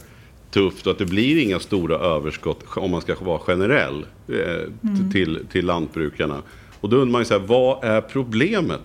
tufft 0.50 0.87
och 0.87 0.92
att 0.92 0.99
det 0.99 1.07
blir 1.07 1.42
inga 1.42 1.59
stora 1.59 1.97
överskott 1.97 2.64
om 2.76 2.90
man 2.90 3.00
ska 3.00 3.14
vara 3.21 3.38
generell 3.38 4.07
eh, 4.28 4.92
till, 5.12 5.47
till 5.52 5.66
lantbrukarna. 5.66 6.42
Och 6.80 6.88
då 6.88 6.97
undrar 6.97 7.12
man 7.12 7.21
ju 7.21 7.25
så 7.25 7.38
här, 7.38 7.47
vad 7.47 7.85
är 7.85 8.00
problemet 8.00 8.80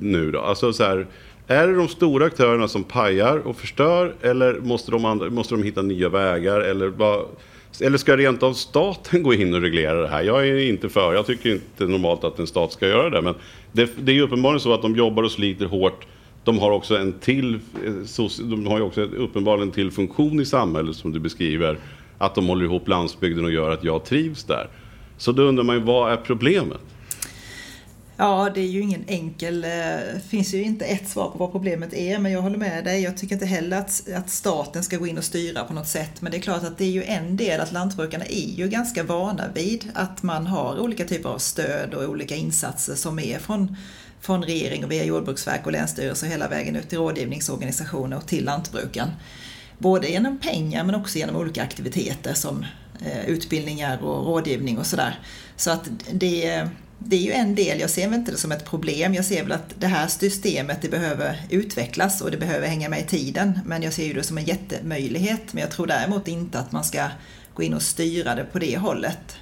nu 0.00 0.30
då? 0.30 0.40
Alltså 0.40 0.72
så 0.72 0.84
här, 0.84 1.06
är 1.46 1.66
det 1.66 1.74
de 1.74 1.88
stora 1.88 2.26
aktörerna 2.26 2.68
som 2.68 2.84
pajar 2.84 3.38
och 3.38 3.56
förstör 3.56 4.14
eller 4.22 4.60
måste 4.60 4.90
de, 4.90 5.04
andra, 5.04 5.30
måste 5.30 5.54
de 5.54 5.62
hitta 5.62 5.82
nya 5.82 6.08
vägar? 6.08 6.60
Eller, 6.60 6.90
bara, 6.90 7.20
eller 7.80 7.98
ska 7.98 8.16
rent 8.16 8.42
av 8.42 8.52
staten 8.52 9.22
gå 9.22 9.34
in 9.34 9.54
och 9.54 9.60
reglera 9.60 10.00
det 10.00 10.08
här? 10.08 10.22
Jag 10.22 10.48
är 10.48 10.58
inte 10.58 10.88
för, 10.88 11.14
jag 11.14 11.26
tycker 11.26 11.52
inte 11.52 11.84
normalt 11.84 12.24
att 12.24 12.38
en 12.38 12.46
stat 12.46 12.72
ska 12.72 12.88
göra 12.88 13.10
det. 13.10 13.22
Men 13.22 13.34
det, 13.72 13.90
det 13.96 14.12
är 14.12 14.16
ju 14.16 14.22
uppenbarligen 14.22 14.60
så 14.60 14.74
att 14.74 14.82
de 14.82 14.96
jobbar 14.96 15.22
och 15.22 15.32
sliter 15.32 15.66
hårt. 15.66 16.06
De 16.44 16.58
har 16.58 16.70
också 16.70 16.96
en 16.96 17.12
till, 17.12 17.60
de 18.40 18.66
har 18.66 18.78
ju 18.78 18.84
också 18.84 19.00
uppenbarligen 19.00 19.68
en 19.68 19.74
till 19.74 19.90
funktion 19.90 20.40
i 20.40 20.44
samhället 20.44 20.96
som 20.96 21.12
du 21.12 21.20
beskriver. 21.20 21.78
Att 22.18 22.34
de 22.34 22.46
håller 22.46 22.64
ihop 22.64 22.88
landsbygden 22.88 23.44
och 23.44 23.52
gör 23.52 23.70
att 23.70 23.84
jag 23.84 24.04
trivs 24.04 24.44
där. 24.44 24.68
Så 25.16 25.32
då 25.32 25.42
undrar 25.42 25.64
man 25.64 25.76
ju, 25.76 25.82
vad 25.82 26.12
är 26.12 26.16
problemet? 26.16 26.80
Ja, 28.16 28.50
det 28.54 28.60
är 28.60 28.66
ju 28.66 28.80
ingen 28.80 29.04
enkel, 29.06 29.60
Det 29.60 30.20
finns 30.28 30.54
ju 30.54 30.62
inte 30.62 30.84
ett 30.84 31.08
svar 31.08 31.30
på 31.30 31.38
vad 31.38 31.52
problemet 31.52 31.94
är, 31.94 32.18
men 32.18 32.32
jag 32.32 32.42
håller 32.42 32.58
med 32.58 32.84
dig. 32.84 33.02
Jag 33.02 33.16
tycker 33.16 33.34
inte 33.34 33.46
heller 33.46 33.78
att, 33.78 34.08
att 34.16 34.30
staten 34.30 34.82
ska 34.82 34.96
gå 34.96 35.06
in 35.06 35.18
och 35.18 35.24
styra 35.24 35.64
på 35.64 35.72
något 35.72 35.88
sätt, 35.88 36.20
men 36.20 36.32
det 36.32 36.38
är 36.38 36.40
klart 36.40 36.64
att 36.64 36.78
det 36.78 36.84
är 36.84 36.90
ju 36.90 37.04
en 37.04 37.36
del 37.36 37.60
att 37.60 37.72
lantbrukarna 37.72 38.24
är 38.24 38.54
ju 38.54 38.68
ganska 38.68 39.02
vana 39.02 39.44
vid 39.54 39.90
att 39.94 40.22
man 40.22 40.46
har 40.46 40.80
olika 40.80 41.04
typer 41.04 41.28
av 41.28 41.38
stöd 41.38 41.94
och 41.94 42.04
olika 42.04 42.34
insatser 42.34 42.94
som 42.94 43.18
är 43.18 43.38
från, 43.38 43.76
från 44.20 44.42
regering 44.42 44.84
och 44.84 44.90
via 44.90 45.04
Jordbruksverk 45.04 45.66
och 45.66 45.72
länsstyrelser 45.72 46.26
hela 46.26 46.48
vägen 46.48 46.76
ut 46.76 46.88
till 46.88 46.98
rådgivningsorganisationer 46.98 48.16
och 48.16 48.26
till 48.26 48.44
lantbruken. 48.44 49.08
Både 49.78 50.08
genom 50.08 50.38
pengar 50.38 50.84
men 50.84 50.94
också 50.94 51.18
genom 51.18 51.36
olika 51.36 51.62
aktiviteter 51.62 52.34
som 52.34 52.66
eh, 53.04 53.26
utbildningar 53.26 54.02
och 54.02 54.26
rådgivning 54.26 54.78
och 54.78 54.86
sådär. 54.86 55.18
Så 55.56 55.70
att 55.70 55.90
det, 56.12 56.68
det 56.98 57.16
är 57.16 57.20
ju 57.20 57.32
en 57.32 57.54
del, 57.54 57.80
jag 57.80 57.90
ser 57.90 58.08
väl 58.08 58.18
inte 58.18 58.32
det 58.32 58.38
som 58.38 58.52
ett 58.52 58.64
problem. 58.64 59.14
Jag 59.14 59.24
ser 59.24 59.42
väl 59.42 59.52
att 59.52 59.74
det 59.78 59.86
här 59.86 60.06
systemet 60.06 60.82
det 60.82 60.88
behöver 60.88 61.40
utvecklas 61.50 62.20
och 62.20 62.30
det 62.30 62.36
behöver 62.36 62.68
hänga 62.68 62.88
med 62.88 63.00
i 63.00 63.04
tiden. 63.04 63.58
Men 63.66 63.82
jag 63.82 63.92
ser 63.92 64.06
ju 64.06 64.12
det 64.12 64.22
som 64.22 64.38
en 64.38 64.44
jättemöjlighet. 64.44 65.52
Men 65.52 65.60
jag 65.60 65.70
tror 65.70 65.86
däremot 65.86 66.28
inte 66.28 66.58
att 66.58 66.72
man 66.72 66.84
ska 66.84 67.08
gå 67.54 67.62
in 67.62 67.74
och 67.74 67.82
styra 67.82 68.34
det 68.34 68.44
på 68.44 68.58
det 68.58 68.78
hållet. 68.78 69.36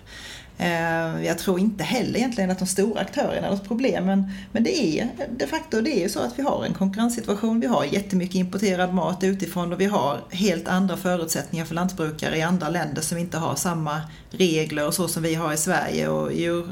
Eh, 0.58 1.24
jag 1.26 1.38
tror 1.38 1.60
inte 1.60 1.84
heller 1.84 2.18
egentligen 2.18 2.50
att 2.50 2.58
de 2.58 2.66
stora 2.66 3.00
aktörerna 3.00 3.46
är 3.46 3.50
något 3.50 3.68
problem, 3.68 4.06
men, 4.06 4.30
men 4.52 4.64
det 4.64 5.00
är 5.00 5.08
de 5.38 5.46
facto 5.46 5.80
det 5.80 5.90
är 5.90 6.00
ju 6.00 6.08
så 6.08 6.20
att 6.20 6.38
vi 6.38 6.42
har 6.42 6.64
en 6.64 6.74
konkurrenssituation, 6.74 7.60
vi 7.60 7.66
har 7.66 7.84
jättemycket 7.84 8.34
importerad 8.34 8.94
mat 8.94 9.24
utifrån 9.24 9.72
och 9.72 9.80
vi 9.80 9.84
har 9.84 10.20
helt 10.30 10.68
andra 10.68 10.96
förutsättningar 10.96 11.64
för 11.64 11.74
lantbrukare 11.74 12.36
i 12.38 12.42
andra 12.42 12.68
länder 12.68 13.02
som 13.02 13.18
inte 13.18 13.38
har 13.38 13.56
samma 13.56 14.00
regler 14.30 14.86
och 14.86 14.94
så 14.94 15.08
som 15.08 15.22
vi 15.22 15.34
har 15.34 15.52
i 15.52 15.56
Sverige 15.56 16.08
och 16.08 16.32
djur, 16.32 16.66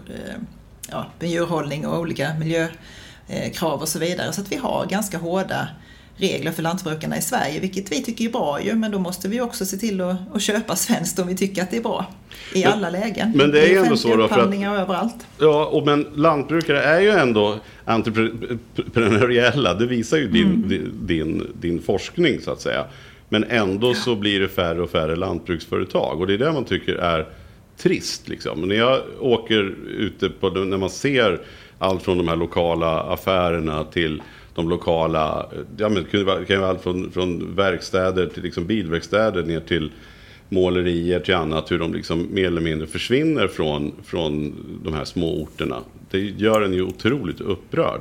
ja, 0.90 1.06
med 1.18 1.28
djurhållning 1.30 1.86
och 1.86 1.98
olika 2.00 2.30
miljökrav 2.38 3.80
och 3.80 3.88
så 3.88 3.98
vidare. 3.98 4.32
Så 4.32 4.40
att 4.40 4.52
vi 4.52 4.56
har 4.56 4.86
ganska 4.86 5.18
hårda 5.18 5.68
regler 6.16 6.52
för 6.52 6.62
lantbrukarna 6.62 7.18
i 7.18 7.22
Sverige, 7.22 7.60
vilket 7.60 7.92
vi 7.92 8.02
tycker 8.02 8.24
är 8.24 8.28
bra 8.32 8.62
ju, 8.62 8.74
men 8.74 8.90
då 8.90 8.98
måste 8.98 9.28
vi 9.28 9.40
också 9.40 9.64
se 9.66 9.76
till 9.76 10.00
att, 10.00 10.16
att 10.34 10.42
köpa 10.42 10.76
svenskt 10.76 11.18
om 11.18 11.28
vi 11.28 11.36
tycker 11.36 11.62
att 11.62 11.70
det 11.70 11.76
är 11.76 11.80
bra. 11.82 12.06
I 12.54 12.64
Men- 12.64 12.72
alla 12.72 12.90
lägen. 12.90 13.32
men 13.36 13.50
det 13.50 13.60
är 13.62 13.68
ju 13.68 13.76
ändå 13.76 13.96
så 13.96 14.16
då, 14.16 14.28
för 14.28 14.38
att- 14.40 14.54
överallt. 14.80 15.26
Ja, 15.38 15.64
och 15.66 15.86
men 15.86 16.06
lantbrukare 16.14 16.82
är 16.82 17.00
ju 17.00 17.10
ändå 17.10 17.56
entreprenöriella. 17.84 19.74
Det 19.74 19.86
visar 19.86 20.16
ju 20.16 20.28
din, 20.28 20.68
din, 20.68 20.92
din, 21.06 21.52
din 21.60 21.82
forskning 21.82 22.40
så 22.40 22.50
att 22.52 22.60
säga. 22.60 22.84
Men 23.28 23.44
ändå 23.44 23.94
så 23.94 24.14
blir 24.16 24.40
det 24.40 24.48
färre 24.48 24.82
och 24.82 24.90
färre 24.90 25.16
lantbruksföretag. 25.16 26.20
Och 26.20 26.26
det 26.26 26.34
är 26.34 26.38
det 26.38 26.52
man 26.52 26.64
tycker 26.64 26.94
är 26.94 27.26
trist. 27.82 28.28
Liksom. 28.28 28.60
När 28.60 28.74
jag 28.76 29.00
åker 29.20 29.74
ute 29.88 30.30
på, 30.30 30.50
när 30.50 30.76
man 30.78 30.90
ser 30.90 31.40
allt 31.78 32.02
från 32.02 32.18
de 32.18 32.28
här 32.28 32.36
lokala 32.36 33.00
affärerna 33.00 33.84
till 33.84 34.22
de 34.54 34.68
lokala, 34.68 35.46
ja 35.76 35.88
men 35.88 36.02
det 36.02 36.10
kan 36.10 36.20
ju 36.20 36.26
vara- 36.26 36.68
allt 36.68 36.82
från, 36.82 37.10
från 37.10 37.54
verkstäder 37.56 38.26
till 38.26 38.42
liksom 38.42 38.66
bilverkstäder 38.66 39.42
ner 39.42 39.60
till 39.60 39.90
målerier 40.48 41.20
till 41.20 41.34
annat, 41.34 41.70
hur 41.72 41.78
de 41.78 41.94
liksom 41.94 42.28
mer 42.30 42.46
eller 42.46 42.60
mindre 42.60 42.86
försvinner 42.86 43.48
från, 43.48 43.92
från 44.04 44.52
de 44.84 44.94
här 44.94 45.04
små 45.04 45.42
orterna. 45.42 45.76
Det 46.10 46.18
gör 46.18 46.62
en 46.62 46.72
ju 46.74 46.82
otroligt 46.82 47.40
upprörd. 47.40 48.00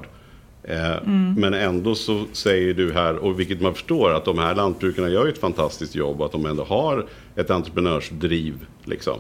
Eh, 0.64 0.96
Men 1.38 1.54
ändå 1.54 1.96
så 1.96 2.24
säger 2.32 2.74
du 2.74 2.94
här, 2.94 3.16
och 3.16 3.40
vilket 3.40 3.62
man 3.62 3.74
förstår, 3.74 4.12
att 4.14 4.26
de 4.26 4.38
här 4.38 4.56
lantbrukarna 4.56 5.10
gör 5.10 5.26
ju 5.26 5.32
ett 5.32 5.38
fantastiskt 5.38 5.96
jobb 5.96 6.20
och 6.20 6.26
att 6.26 6.32
de 6.32 6.46
ändå 6.46 6.64
har 6.64 7.06
ett 7.36 7.50
entreprenörsdriv. 7.50 8.54
Liksom. 8.86 9.20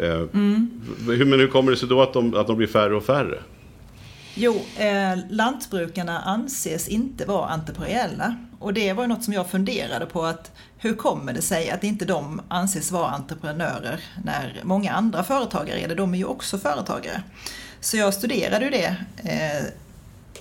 Eh, 0.00 0.26
hur, 1.06 1.24
men 1.24 1.40
hur 1.40 1.48
kommer 1.48 1.70
det 1.70 1.76
sig 1.76 1.88
då 1.88 2.02
att 2.02 2.12
de, 2.12 2.34
att 2.34 2.46
de 2.46 2.56
blir 2.56 2.66
färre 2.66 2.96
och 2.96 3.04
färre? 3.04 3.38
Jo, 4.34 4.60
eh, 4.76 5.18
lantbrukarna 5.30 6.20
anses 6.20 6.88
inte 6.88 7.24
vara 7.24 7.48
entreprenöriella. 7.48 8.36
Och 8.58 8.74
det 8.74 8.92
var 8.92 9.04
ju 9.04 9.08
något 9.08 9.24
som 9.24 9.32
jag 9.34 9.50
funderade 9.50 10.06
på 10.06 10.24
att 10.24 10.52
hur 10.78 10.94
kommer 10.94 11.32
det 11.32 11.42
sig 11.42 11.70
att 11.70 11.84
inte 11.84 12.04
de 12.04 12.40
anses 12.48 12.92
vara 12.92 13.08
entreprenörer 13.08 14.00
när 14.24 14.60
många 14.64 14.92
andra 14.92 15.24
företagare 15.24 15.80
är 15.80 15.88
det? 15.88 15.94
De 15.94 16.14
är 16.14 16.18
ju 16.18 16.24
också 16.24 16.58
företagare. 16.58 17.22
Så 17.80 17.96
jag 17.96 18.14
studerade 18.14 18.64
ju 18.64 18.70
det. 18.70 18.96
Eh, 19.16 19.66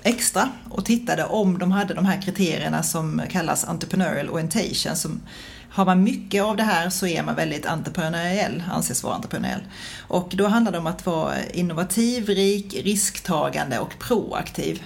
extra 0.03 0.49
och 0.69 0.85
tittade 0.85 1.23
om 1.23 1.57
de 1.57 1.71
hade 1.71 1.93
de 1.93 2.05
här 2.05 2.21
kriterierna 2.21 2.83
som 2.83 3.21
kallas 3.29 3.65
entrepreneurial 3.65 4.29
orientation. 4.29 4.95
Som, 4.95 5.21
har 5.69 5.85
man 5.85 6.03
mycket 6.03 6.43
av 6.43 6.57
det 6.57 6.63
här 6.63 6.89
så 6.89 7.07
är 7.07 7.23
man 7.23 7.35
väldigt 7.35 7.65
entreprenöriell, 7.65 8.63
anses 8.71 9.03
vara 9.03 9.15
entreprenöriell. 9.15 9.61
Och 10.07 10.31
då 10.35 10.47
handlar 10.47 10.71
det 10.71 10.77
om 10.77 10.87
att 10.87 11.05
vara 11.05 11.33
innovativ, 11.53 12.29
rik, 12.29 12.81
risktagande 12.83 13.79
och 13.79 13.99
proaktiv. 13.99 14.83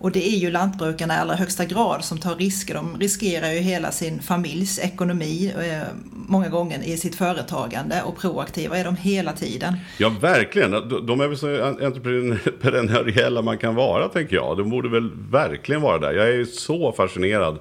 Och 0.00 0.10
det 0.12 0.28
är 0.28 0.36
ju 0.36 0.50
lantbrukarna 0.50 1.14
i 1.14 1.16
allra 1.16 1.34
högsta 1.34 1.64
grad 1.64 2.04
som 2.04 2.18
tar 2.18 2.34
risker. 2.34 2.74
De 2.74 2.96
riskerar 3.00 3.50
ju 3.50 3.58
hela 3.58 3.90
sin 3.90 4.22
familjs 4.22 4.78
ekonomi 4.78 5.52
eh, 5.58 5.82
många 6.12 6.48
gånger 6.48 6.82
i 6.84 6.96
sitt 6.96 7.14
företagande 7.14 8.02
och 8.02 8.18
proaktiva 8.18 8.76
är 8.78 8.84
de 8.84 8.96
hela 8.96 9.32
tiden. 9.32 9.76
Ja, 9.98 10.08
verkligen. 10.20 10.70
De 11.06 11.20
är 11.20 11.28
väl 11.28 11.38
så 11.38 11.64
entreprenöriella 11.64 13.42
man 13.42 13.58
kan 13.58 13.74
vara, 13.74 14.08
tänker 14.08 14.36
jag. 14.36 14.58
De 14.58 14.70
borde 14.70 14.88
väl 14.88 15.10
verkligen 15.30 15.82
vara 15.82 15.98
där. 15.98 16.12
Jag 16.12 16.28
är 16.28 16.34
ju 16.34 16.46
så 16.46 16.92
fascinerad 16.92 17.58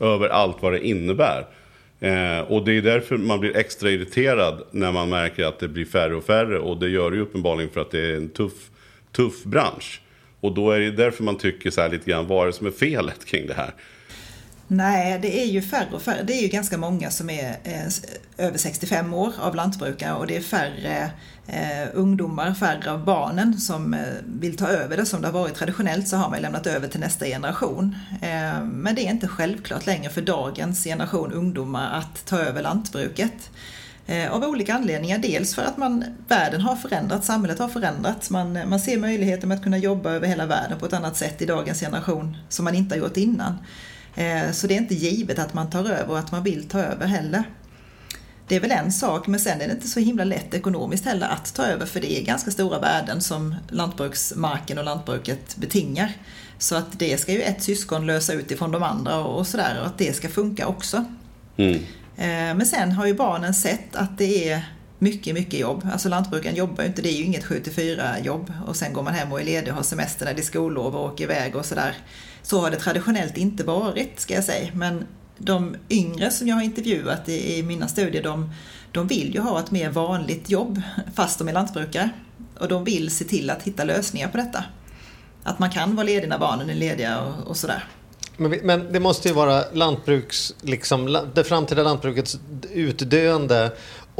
över 0.00 0.28
allt 0.28 0.56
vad 0.60 0.72
det 0.72 0.86
innebär. 0.86 1.46
Eh, 2.02 2.40
och 2.40 2.64
det 2.64 2.72
är 2.72 2.82
därför 2.82 3.16
man 3.16 3.40
blir 3.40 3.56
extra 3.56 3.90
irriterad 3.90 4.62
när 4.70 4.92
man 4.92 5.08
märker 5.08 5.44
att 5.44 5.58
det 5.58 5.68
blir 5.68 5.84
färre 5.84 6.14
och 6.14 6.24
färre. 6.24 6.58
Och 6.58 6.76
det 6.76 6.88
gör 6.88 7.10
det 7.10 7.16
ju 7.16 7.22
uppenbarligen 7.22 7.70
för 7.70 7.80
att 7.80 7.90
det 7.90 8.00
är 8.00 8.16
en 8.16 8.28
tuff, 8.28 8.70
tuff 9.12 9.44
bransch. 9.44 10.00
Och 10.40 10.54
då 10.54 10.70
är 10.70 10.80
det 10.80 10.90
därför 10.90 11.24
man 11.24 11.38
tycker 11.38 11.70
så 11.70 11.80
här 11.80 11.88
lite 11.88 12.10
grann, 12.10 12.26
vad 12.26 12.42
är 12.42 12.46
det 12.46 12.52
som 12.52 12.66
är 12.66 12.70
felet 12.70 13.24
kring 13.24 13.46
det 13.46 13.54
här? 13.54 13.72
Nej, 14.74 15.18
det 15.22 15.42
är 15.42 15.46
ju 15.46 15.62
färre 15.62 15.88
och 15.92 16.02
färre. 16.02 16.22
Det 16.22 16.32
är 16.32 16.42
ju 16.42 16.48
ganska 16.48 16.78
många 16.78 17.10
som 17.10 17.30
är 17.30 17.56
eh, 17.64 17.86
över 18.46 18.58
65 18.58 19.14
år 19.14 19.32
av 19.40 19.54
lantbrukare 19.54 20.14
och 20.14 20.26
det 20.26 20.36
är 20.36 20.40
färre 20.40 21.10
eh, 21.46 21.88
ungdomar, 21.92 22.54
färre 22.54 22.92
av 22.92 23.04
barnen 23.04 23.60
som 23.60 23.94
eh, 23.94 24.00
vill 24.24 24.56
ta 24.56 24.68
över 24.68 24.96
det. 24.96 25.06
Som 25.06 25.20
det 25.20 25.28
har 25.28 25.32
varit 25.32 25.54
traditionellt 25.54 26.08
så 26.08 26.16
har 26.16 26.30
man 26.30 26.40
lämnat 26.42 26.66
över 26.66 26.88
till 26.88 27.00
nästa 27.00 27.24
generation. 27.24 27.96
Eh, 28.22 28.64
men 28.64 28.94
det 28.94 29.06
är 29.06 29.10
inte 29.10 29.28
självklart 29.28 29.86
längre 29.86 30.10
för 30.10 30.22
dagens 30.22 30.84
generation 30.84 31.32
ungdomar 31.32 31.98
att 31.98 32.26
ta 32.26 32.38
över 32.38 32.62
lantbruket. 32.62 33.50
Eh, 34.06 34.32
av 34.32 34.44
olika 34.44 34.74
anledningar. 34.74 35.18
Dels 35.18 35.54
för 35.54 35.62
att 35.62 35.76
man, 35.76 36.04
världen 36.28 36.60
har 36.60 36.76
förändrats, 36.76 37.26
samhället 37.26 37.58
har 37.58 37.68
förändrats. 37.68 38.30
Man, 38.30 38.68
man 38.68 38.80
ser 38.80 38.98
möjligheter 38.98 39.46
med 39.46 39.56
att 39.56 39.62
kunna 39.62 39.78
jobba 39.78 40.10
över 40.10 40.26
hela 40.26 40.46
världen 40.46 40.78
på 40.78 40.86
ett 40.86 40.92
annat 40.92 41.16
sätt 41.16 41.42
i 41.42 41.46
dagens 41.46 41.80
generation 41.80 42.36
som 42.48 42.64
man 42.64 42.74
inte 42.74 42.94
har 42.94 43.00
gjort 43.00 43.16
innan. 43.16 43.58
Eh, 44.14 44.50
så 44.52 44.66
det 44.66 44.74
är 44.74 44.78
inte 44.78 44.94
givet 44.94 45.38
att 45.38 45.54
man 45.54 45.70
tar 45.70 45.84
över 45.84 46.10
och 46.10 46.18
att 46.18 46.32
man 46.32 46.42
vill 46.42 46.68
ta 46.68 46.78
över 46.78 47.06
heller. 47.06 47.44
Det 48.48 48.56
är 48.56 48.60
väl 48.60 48.70
en 48.72 48.92
sak, 48.92 49.26
men 49.26 49.40
sen 49.40 49.60
är 49.60 49.66
det 49.66 49.72
inte 49.72 49.88
så 49.88 50.00
himla 50.00 50.24
lätt 50.24 50.54
ekonomiskt 50.54 51.04
heller 51.04 51.28
att 51.28 51.54
ta 51.54 51.62
över 51.62 51.86
för 51.86 52.00
det 52.00 52.20
är 52.20 52.24
ganska 52.24 52.50
stora 52.50 52.78
värden 52.78 53.20
som 53.20 53.54
lantbruksmarken 53.68 54.78
och 54.78 54.84
lantbruket 54.84 55.56
betingar. 55.56 56.12
Så 56.58 56.76
att 56.76 56.98
det 56.98 57.20
ska 57.20 57.32
ju 57.32 57.42
ett 57.42 57.62
syskon 57.62 58.06
lösa 58.06 58.32
utifrån 58.32 58.70
de 58.70 58.82
andra 58.82 59.24
och 59.24 59.46
sådär 59.46 59.80
och 59.80 59.86
att 59.86 59.98
det 59.98 60.16
ska 60.16 60.28
funka 60.28 60.66
också. 60.66 61.04
Mm. 61.56 61.74
Eh, 62.16 62.56
men 62.56 62.66
sen 62.66 62.92
har 62.92 63.06
ju 63.06 63.14
barnen 63.14 63.54
sett 63.54 63.96
att 63.96 64.18
det 64.18 64.50
är 64.50 64.64
mycket, 65.02 65.34
mycket 65.34 65.60
jobb. 65.60 65.88
Alltså 65.92 66.08
lantbrukaren 66.08 66.56
jobbar 66.56 66.82
ju 66.82 66.88
inte, 66.88 67.02
det 67.02 67.08
är 67.08 67.18
ju 67.18 67.24
inget 67.24 67.44
7-4 67.44 68.24
jobb 68.24 68.52
och 68.66 68.76
sen 68.76 68.92
går 68.92 69.02
man 69.02 69.14
hem 69.14 69.32
och 69.32 69.40
är 69.40 69.44
ledig 69.44 69.68
och 69.68 69.76
har 69.76 69.82
semester 69.82 70.24
när 70.24 70.34
det 70.34 70.40
är 70.40 70.44
skollov 70.44 70.96
och 70.96 71.04
åker 71.04 71.24
iväg 71.24 71.56
och 71.56 71.66
sådär. 71.66 71.96
Så 72.42 72.60
har 72.60 72.70
det 72.70 72.76
traditionellt 72.76 73.36
inte 73.36 73.64
varit, 73.64 74.20
ska 74.20 74.34
jag 74.34 74.44
säga. 74.44 74.68
Men 74.74 75.06
de 75.38 75.76
yngre 75.90 76.30
som 76.30 76.48
jag 76.48 76.56
har 76.56 76.62
intervjuat 76.62 77.28
i, 77.28 77.58
i 77.58 77.62
mina 77.62 77.88
studier, 77.88 78.22
de, 78.22 78.52
de 78.92 79.06
vill 79.06 79.34
ju 79.34 79.40
ha 79.40 79.60
ett 79.60 79.70
mer 79.70 79.90
vanligt 79.90 80.50
jobb 80.50 80.82
fast 81.14 81.38
de 81.38 81.48
är 81.48 81.52
lantbrukare. 81.52 82.10
Och 82.58 82.68
de 82.68 82.84
vill 82.84 83.10
se 83.10 83.24
till 83.24 83.50
att 83.50 83.62
hitta 83.62 83.84
lösningar 83.84 84.28
på 84.28 84.36
detta. 84.36 84.64
Att 85.42 85.58
man 85.58 85.70
kan 85.70 85.96
vara 85.96 86.06
ledig 86.06 86.28
när 86.28 86.38
barnen 86.38 86.70
är 86.70 86.74
lediga 86.74 87.20
och, 87.20 87.46
och 87.46 87.56
sådär. 87.56 87.88
Men, 88.36 88.50
men, 88.50 88.92
det 88.92 89.00
måste 89.00 89.28
ju 89.28 89.34
vara 89.34 89.64
lantbruks, 89.72 90.54
liksom, 90.60 91.18
det 91.34 91.44
framtida 91.44 91.82
lantbrukets 91.82 92.38
utdöende 92.72 93.72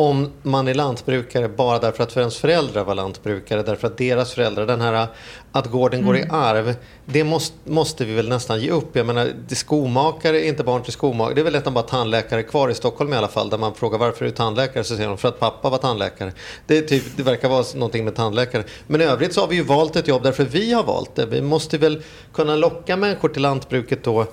om 0.09 0.33
man 0.43 0.69
är 0.69 0.75
lantbrukare 0.75 1.49
bara 1.49 1.79
därför 1.79 2.03
att 2.03 2.17
ens 2.17 2.38
föräldrar 2.38 2.85
var 2.85 2.95
lantbrukare, 2.95 3.62
därför 3.62 3.87
att 3.87 3.99
deras 3.99 4.33
föräldrar, 4.33 4.67
den 4.67 4.81
här 4.81 5.07
att 5.53 5.67
gården 5.67 6.01
mm. 6.01 6.07
går 6.07 6.17
i 6.17 6.23
mm. 6.23 6.35
arv, 6.35 6.75
det 7.07 7.25
måste, 7.25 7.71
måste 7.71 8.05
vi 8.05 8.15
väl 8.15 8.29
nästan 8.29 8.61
ge 8.61 8.71
upp. 8.71 8.97
Jag 8.97 9.07
menar, 9.07 9.33
det 9.49 9.55
skomakare 9.55 10.45
är 10.45 10.49
inte 10.49 10.65
barn 10.65 10.83
till 10.83 10.93
skomakare. 10.93 11.35
Det 11.35 11.41
är 11.41 11.45
väl 11.45 11.53
nästan 11.53 11.75
bara 11.75 11.85
tandläkare 11.85 12.43
kvar 12.43 12.69
i 12.69 12.75
Stockholm 12.75 13.12
i 13.12 13.17
alla 13.17 13.29
fall, 13.29 13.51
där 13.51 13.59
man 13.59 13.75
frågar 13.75 13.99
varför 13.99 14.25
är 14.25 14.29
du 14.29 14.37
tandläkare? 14.37 14.85
Så 14.85 14.97
säger 14.97 15.09
de 15.09 15.19
för 15.19 15.29
att 15.29 15.41
pappa 15.41 15.71
var 15.71 15.79
tandläkare. 15.79 16.33
Det, 16.67 16.81
typ, 16.83 17.05
det 17.17 17.23
verkar 17.23 17.49
vara 17.49 17.65
någonting 17.75 18.05
med 18.05 18.15
tandläkare. 18.15 18.65
Men 18.87 19.01
i 19.01 19.05
övrigt 19.05 19.35
så 19.35 19.41
har 19.41 19.49
vi 19.49 19.57
ju 19.57 19.62
valt 19.62 19.97
ett 19.97 20.09
jobb 20.09 20.23
därför 20.23 20.45
vi 20.45 20.73
har 20.73 20.85
valt 20.85 21.15
det. 21.15 21.27
Vi 21.27 21.43
måste 21.43 21.79
väl 21.79 22.03
kunna 22.33 22.57
locka 22.57 22.97
människor 22.97 23.29
till 23.29 23.43
lantbruket 23.43 24.05
då 24.05 24.27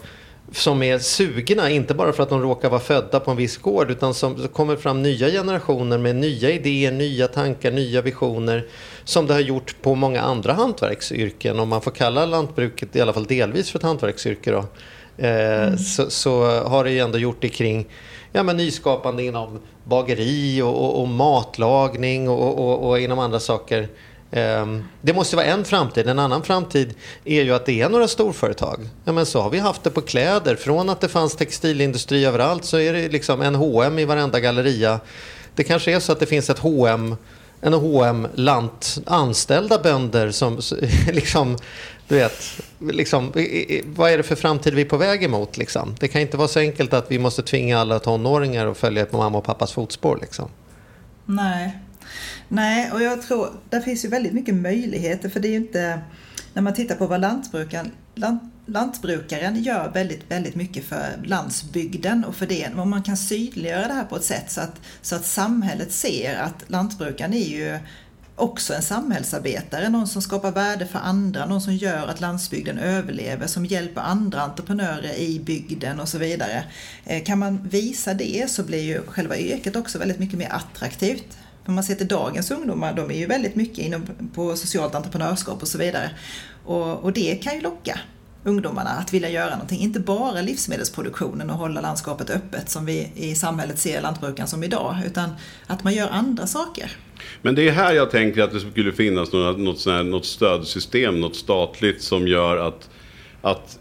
som 0.51 0.83
är 0.83 0.99
sugna, 0.99 1.69
inte 1.69 1.93
bara 1.93 2.13
för 2.13 2.23
att 2.23 2.29
de 2.29 2.41
råkar 2.41 2.69
vara 2.69 2.79
födda 2.79 3.19
på 3.19 3.31
en 3.31 3.37
viss 3.37 3.57
gård 3.57 3.91
utan 3.91 4.13
som 4.13 4.47
kommer 4.47 4.75
fram 4.75 5.01
nya 5.01 5.29
generationer 5.29 5.97
med 5.97 6.15
nya 6.15 6.49
idéer, 6.49 6.91
nya 6.91 7.27
tankar, 7.27 7.71
nya 7.71 8.01
visioner 8.01 8.67
som 9.03 9.27
det 9.27 9.33
har 9.33 9.41
gjort 9.41 9.75
på 9.81 9.95
många 9.95 10.21
andra 10.21 10.53
hantverksyrken. 10.53 11.59
Om 11.59 11.69
man 11.69 11.81
får 11.81 11.91
kalla 11.91 12.25
lantbruket 12.25 12.95
i 12.95 13.01
alla 13.01 13.13
fall 13.13 13.25
delvis 13.25 13.71
för 13.71 13.79
ett 13.79 13.83
hantverksyrke 13.83 14.51
då, 14.51 14.65
eh, 15.17 15.63
mm. 15.63 15.77
så, 15.77 16.09
så, 16.09 16.61
har 16.61 16.83
det 16.83 16.91
ju 16.91 16.99
ändå 16.99 17.17
gjort 17.17 17.41
det 17.41 17.49
kring 17.49 17.87
ja, 18.31 18.43
men 18.43 18.57
nyskapande 18.57 19.23
inom 19.23 19.59
bageri 19.83 20.61
och, 20.61 20.85
och, 20.85 21.01
och 21.01 21.07
matlagning 21.07 22.29
och, 22.29 22.59
och, 22.59 22.89
och 22.89 22.99
inom 22.99 23.19
andra 23.19 23.39
saker. 23.39 23.87
Ehm, 24.31 24.83
det 25.01 25.13
måste 25.13 25.35
vara 25.35 25.45
en 25.45 25.65
framtid. 25.65 26.07
En 26.07 26.19
annan 26.19 26.43
framtid 26.43 26.93
är 27.25 27.43
ju 27.43 27.53
att 27.53 27.65
det 27.65 27.81
är 27.81 27.89
några 27.89 28.07
storföretag. 28.07 28.89
Ja, 29.05 29.11
men 29.11 29.25
så 29.25 29.41
har 29.41 29.49
vi 29.49 29.59
haft 29.59 29.83
det 29.83 29.89
på 29.89 30.01
kläder. 30.01 30.55
Från 30.55 30.89
att 30.89 31.01
det 31.01 31.07
fanns 31.07 31.35
textilindustri 31.35 32.25
överallt 32.25 32.65
så 32.65 32.77
är 32.77 32.93
det 32.93 33.09
liksom 33.09 33.41
en 33.41 33.55
H&M 33.55 33.99
i 33.99 34.05
varenda 34.05 34.39
galleria. 34.39 34.99
Det 35.55 35.63
kanske 35.63 35.95
är 35.95 35.99
så 35.99 36.11
att 36.11 36.19
det 36.19 36.25
finns 36.25 36.49
ett 36.49 36.59
H&M 36.59 37.15
en 37.61 37.73
H&M 37.73 38.27
lant 38.33 38.97
anställda 39.05 39.79
bönder 39.79 40.31
som 40.31 40.59
liksom, 41.11 41.57
du 42.07 42.15
vet, 42.15 42.61
liksom, 42.79 43.31
vad 43.85 44.11
är 44.11 44.17
det 44.17 44.23
för 44.23 44.35
framtid 44.35 44.73
vi 44.73 44.81
är 44.81 44.85
på 44.85 44.97
väg 44.97 45.23
emot 45.23 45.57
liksom? 45.57 45.95
Det 45.99 46.07
kan 46.07 46.21
inte 46.21 46.37
vara 46.37 46.47
så 46.47 46.59
enkelt 46.59 46.93
att 46.93 47.11
vi 47.11 47.19
måste 47.19 47.41
tvinga 47.41 47.79
alla 47.79 47.99
tonåringar 47.99 48.67
att 48.67 48.77
följa 48.77 49.05
på 49.05 49.17
mamma 49.17 49.37
och 49.37 49.43
pappas 49.43 49.71
fotspår 49.71 50.17
liksom. 50.21 50.49
Nej, 51.25 51.79
Nej, 52.47 52.91
och 52.91 53.01
jag 53.01 53.21
tror 53.21 53.49
där 53.69 53.81
finns 53.81 54.05
ju 54.05 54.09
väldigt 54.09 54.33
mycket 54.33 54.55
möjligheter 54.55 55.29
för 55.29 55.39
det 55.39 55.47
är 55.47 55.51
ju 55.51 55.57
inte 55.57 56.01
när 56.53 56.61
man 56.61 56.73
tittar 56.73 56.95
på 56.95 57.07
vad 57.07 57.21
lantbrukaren, 57.21 57.91
lant, 58.15 58.43
lantbrukaren 58.65 59.63
gör 59.63 59.91
väldigt, 59.91 60.31
väldigt 60.31 60.55
mycket 60.55 60.85
för 60.85 61.19
landsbygden 61.23 62.25
och 62.25 62.35
för 62.35 62.45
det. 62.45 62.69
Om 62.77 62.89
man 62.89 63.03
kan 63.03 63.17
synliggöra 63.17 63.87
det 63.87 63.93
här 63.93 64.03
på 64.03 64.15
ett 64.15 64.23
sätt 64.23 64.51
så 64.51 64.61
att, 64.61 64.81
så 65.01 65.15
att 65.15 65.25
samhället 65.25 65.91
ser 65.91 66.35
att 66.35 66.63
lantbrukaren 66.67 67.33
är 67.33 67.47
ju 67.47 67.79
också 68.35 68.73
en 68.73 68.81
samhällsarbetare, 68.81 69.89
någon 69.89 70.07
som 70.07 70.21
skapar 70.21 70.51
värde 70.51 70.85
för 70.85 70.99
andra, 70.99 71.45
någon 71.45 71.61
som 71.61 71.75
gör 71.75 72.07
att 72.07 72.21
landsbygden 72.21 72.77
överlever, 72.77 73.47
som 73.47 73.65
hjälper 73.65 74.01
andra 74.01 74.41
entreprenörer 74.41 75.13
i 75.19 75.39
bygden 75.39 75.99
och 75.99 76.09
så 76.09 76.17
vidare. 76.17 76.63
Eh, 77.05 77.23
kan 77.23 77.39
man 77.39 77.67
visa 77.67 78.13
det 78.13 78.49
så 78.49 78.63
blir 78.63 78.83
ju 78.83 79.01
själva 79.01 79.37
yrket 79.37 79.75
också 79.75 79.99
väldigt 79.99 80.19
mycket 80.19 80.39
mer 80.39 80.51
attraktivt. 80.51 81.37
Om 81.69 81.75
man 81.75 81.83
ser 81.83 81.95
till 81.95 82.07
dagens 82.07 82.51
ungdomar, 82.51 82.93
de 82.93 83.11
är 83.11 83.17
ju 83.17 83.25
väldigt 83.25 83.55
mycket 83.55 83.77
inom, 83.77 84.01
på 84.33 84.55
socialt 84.55 84.95
entreprenörskap 84.95 85.61
och 85.61 85.67
så 85.67 85.77
vidare. 85.77 86.09
Och, 86.65 87.03
och 87.03 87.13
det 87.13 87.35
kan 87.35 87.55
ju 87.55 87.61
locka 87.61 87.99
ungdomarna 88.43 88.89
att 88.89 89.13
vilja 89.13 89.29
göra 89.29 89.49
någonting. 89.49 89.79
Inte 89.79 89.99
bara 89.99 90.41
livsmedelsproduktionen 90.41 91.49
och 91.49 91.55
hålla 91.55 91.81
landskapet 91.81 92.29
öppet 92.29 92.69
som 92.69 92.85
vi 92.85 93.11
i 93.15 93.35
samhället 93.35 93.79
ser 93.79 94.01
lantbrukaren 94.01 94.47
som 94.47 94.63
idag, 94.63 94.97
utan 95.05 95.29
att 95.67 95.83
man 95.83 95.93
gör 95.93 96.09
andra 96.09 96.47
saker. 96.47 96.91
Men 97.41 97.55
det 97.55 97.67
är 97.67 97.71
här 97.71 97.93
jag 97.93 98.11
tänker 98.11 98.41
att 98.41 98.51
det 98.51 98.59
skulle 98.59 98.91
finnas 98.91 99.31
något, 99.31 99.85
här, 99.85 100.03
något 100.03 100.25
stödsystem, 100.25 101.21
något 101.21 101.35
statligt 101.35 102.01
som 102.01 102.27
gör 102.27 102.57
att, 102.57 102.89
att 103.41 103.79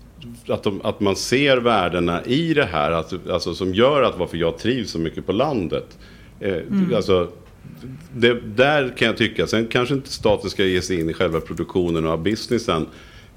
att, 0.49 0.63
de, 0.63 0.81
att, 0.85 1.01
man 1.01 1.17
ser 1.17 1.57
värdena 1.57 2.25
i 2.25 2.55
det 2.55 2.65
här, 2.65 2.91
att, 2.91 3.29
alltså, 3.29 3.55
som 3.55 3.75
gör 3.75 4.03
att 4.03 4.19
varför 4.19 4.37
jag 4.37 4.59
trivs 4.59 4.91
så 4.91 4.99
mycket 4.99 5.27
på 5.27 5.33
landet. 5.33 5.99
Eh, 6.41 6.53
mm. 6.53 6.95
Alltså, 6.97 7.29
det, 8.15 8.41
där 8.57 8.97
kan 8.97 9.07
jag 9.07 9.17
tycka, 9.17 9.47
sen 9.47 9.67
kanske 9.67 9.95
inte 9.95 10.13
staten 10.13 10.51
ska 10.51 10.65
ge 10.65 10.83
sig 10.83 11.01
in 11.01 11.11
i 11.11 11.15
själva 11.15 11.41
produktionen 11.41 12.07
och 12.07 12.19
businessen 12.19 12.87